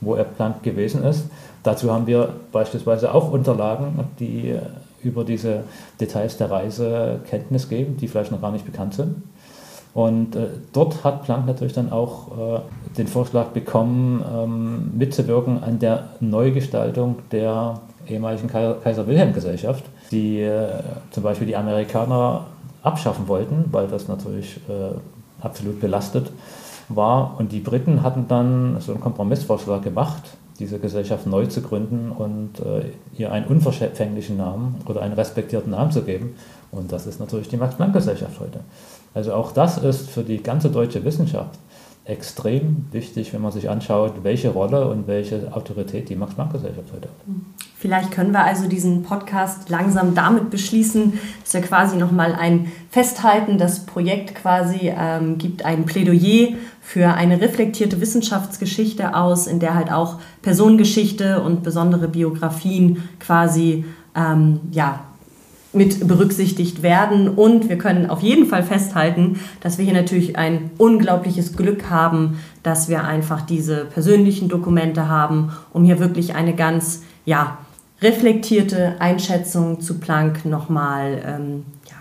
[0.00, 1.26] wo er Planck gewesen ist.
[1.62, 4.56] Dazu haben wir beispielsweise auch Unterlagen, die
[5.02, 5.64] über diese
[6.00, 9.22] Details der Reise Kenntnis geben, die vielleicht noch gar nicht bekannt sind.
[9.94, 12.60] Und äh, dort hat Planck natürlich dann auch äh,
[12.96, 20.68] den Vorschlag bekommen, ähm, mitzuwirken an der Neugestaltung der ehemaligen Kaiser-Wilhelm-Gesellschaft, die äh,
[21.10, 22.46] zum Beispiel die Amerikaner
[22.82, 26.30] abschaffen wollten, weil das natürlich äh, absolut belastet
[26.88, 27.36] war.
[27.38, 30.22] Und die Briten hatten dann so einen Kompromissvorschlag gemacht,
[30.58, 35.92] diese Gesellschaft neu zu gründen und äh, ihr einen unverfänglichen Namen oder einen respektierten Namen
[35.92, 36.34] zu geben.
[36.70, 38.60] Und das ist natürlich die Max-Planck-Gesellschaft heute.
[39.14, 41.58] Also auch das ist für die ganze deutsche Wissenschaft
[42.04, 47.67] extrem wichtig, wenn man sich anschaut, welche Rolle und welche Autorität die Max-Planck-Gesellschaft heute hat.
[47.80, 51.12] Vielleicht können wir also diesen Podcast langsam damit beschließen,
[51.44, 57.40] dass wir quasi nochmal ein Festhalten, das Projekt quasi ähm, gibt ein Plädoyer für eine
[57.40, 63.84] reflektierte Wissenschaftsgeschichte aus, in der halt auch Personengeschichte und besondere Biografien quasi
[64.16, 65.04] ähm, ja,
[65.72, 67.28] mit berücksichtigt werden.
[67.28, 72.40] Und wir können auf jeden Fall festhalten, dass wir hier natürlich ein unglaubliches Glück haben,
[72.64, 77.58] dass wir einfach diese persönlichen Dokumente haben, um hier wirklich eine ganz ja,
[78.00, 81.96] reflektierte Einschätzung zu Planck nochmal ähm, ja,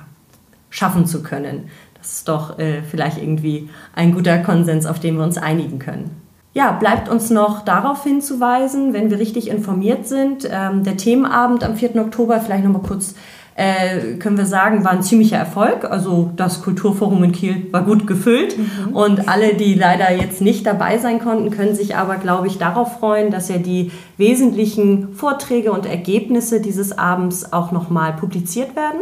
[0.70, 1.70] schaffen zu können.
[1.98, 6.22] Das ist doch äh, vielleicht irgendwie ein guter Konsens, auf den wir uns einigen können.
[6.54, 11.76] Ja, bleibt uns noch darauf hinzuweisen, wenn wir richtig informiert sind, ähm, der Themenabend am
[11.76, 11.96] 4.
[11.98, 13.14] Oktober, vielleicht nochmal kurz
[13.58, 15.84] äh, können wir sagen, war ein ziemlicher Erfolg.
[15.84, 18.96] Also das Kulturforum in Kiel war gut gefüllt mhm.
[18.96, 23.00] und alle, die leider jetzt nicht dabei sein konnten, können sich aber, glaube ich, darauf
[23.00, 29.02] freuen, dass ja die wesentlichen Vorträge und Ergebnisse dieses Abends auch nochmal publiziert werden.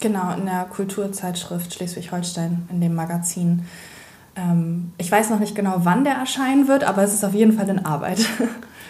[0.00, 3.64] Genau, in der Kulturzeitschrift Schleswig-Holstein, in dem Magazin.
[4.36, 7.54] Ähm, ich weiß noch nicht genau, wann der erscheinen wird, aber es ist auf jeden
[7.54, 8.20] Fall in Arbeit.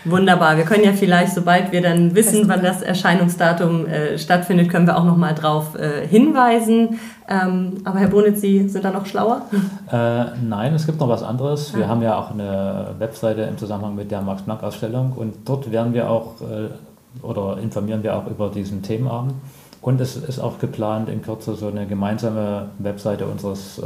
[0.05, 0.57] Wunderbar.
[0.57, 4.97] Wir können ja vielleicht, sobald wir dann wissen, wann das Erscheinungsdatum äh, stattfindet, können wir
[4.97, 6.99] auch noch mal darauf äh, hinweisen.
[7.29, 9.43] Ähm, aber Herr Bonitz, Sie sind da noch schlauer?
[9.91, 11.75] Äh, nein, es gibt noch was anderes.
[11.75, 11.89] Wir ah.
[11.89, 16.41] haben ja auch eine Webseite im Zusammenhang mit der Max-Planck-Ausstellung und dort werden wir auch
[16.41, 19.35] äh, oder informieren wir auch über diesen Themenabend.
[19.81, 23.83] Und es ist auch geplant, in Kürze so eine gemeinsame Webseite unseres äh,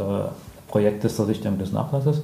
[0.69, 2.23] Projektes zur Sichtung des Nachlasses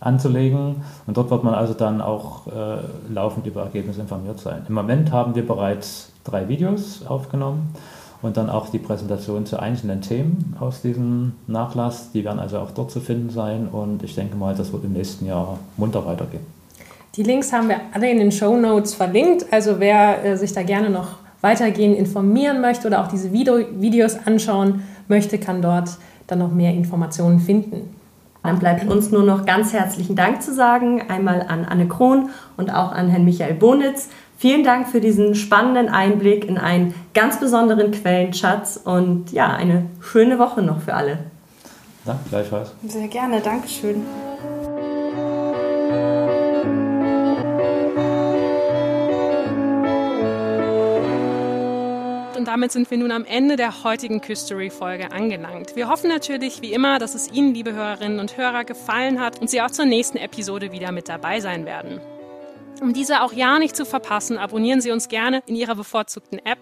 [0.00, 0.76] anzulegen.
[1.06, 2.78] Und dort wird man also dann auch äh,
[3.12, 4.62] laufend über Ergebnisse informiert sein.
[4.68, 7.74] Im Moment haben wir bereits drei Videos aufgenommen
[8.22, 12.12] und dann auch die Präsentation zu einzelnen Themen aus diesem Nachlass.
[12.12, 14.92] Die werden also auch dort zu finden sein und ich denke mal, das wird im
[14.92, 16.44] nächsten Jahr munter weitergehen.
[17.16, 19.46] Die Links haben wir alle in den Show Notes verlinkt.
[19.50, 24.16] Also wer äh, sich da gerne noch weitergehend informieren möchte oder auch diese Video Videos
[24.26, 25.90] anschauen möchte, kann dort
[26.26, 27.99] dann noch mehr Informationen finden.
[28.42, 32.72] Dann bleibt uns nur noch ganz herzlichen Dank zu sagen, einmal an Anne Krohn und
[32.72, 34.08] auch an Herrn Michael Bonitz.
[34.38, 40.38] Vielen Dank für diesen spannenden Einblick in einen ganz besonderen Quellenschatz und ja, eine schöne
[40.38, 41.18] Woche noch für alle.
[42.06, 42.72] Danke, gleichfalls.
[42.86, 44.02] Sehr gerne, Dankeschön.
[52.40, 55.76] Und damit sind wir nun am Ende der heutigen Küstory-Folge angelangt.
[55.76, 59.50] Wir hoffen natürlich, wie immer, dass es Ihnen, liebe Hörerinnen und Hörer, gefallen hat und
[59.50, 62.00] Sie auch zur nächsten Episode wieder mit dabei sein werden.
[62.80, 66.58] Um diese auch ja nicht zu verpassen, abonnieren Sie uns gerne in Ihrer bevorzugten App.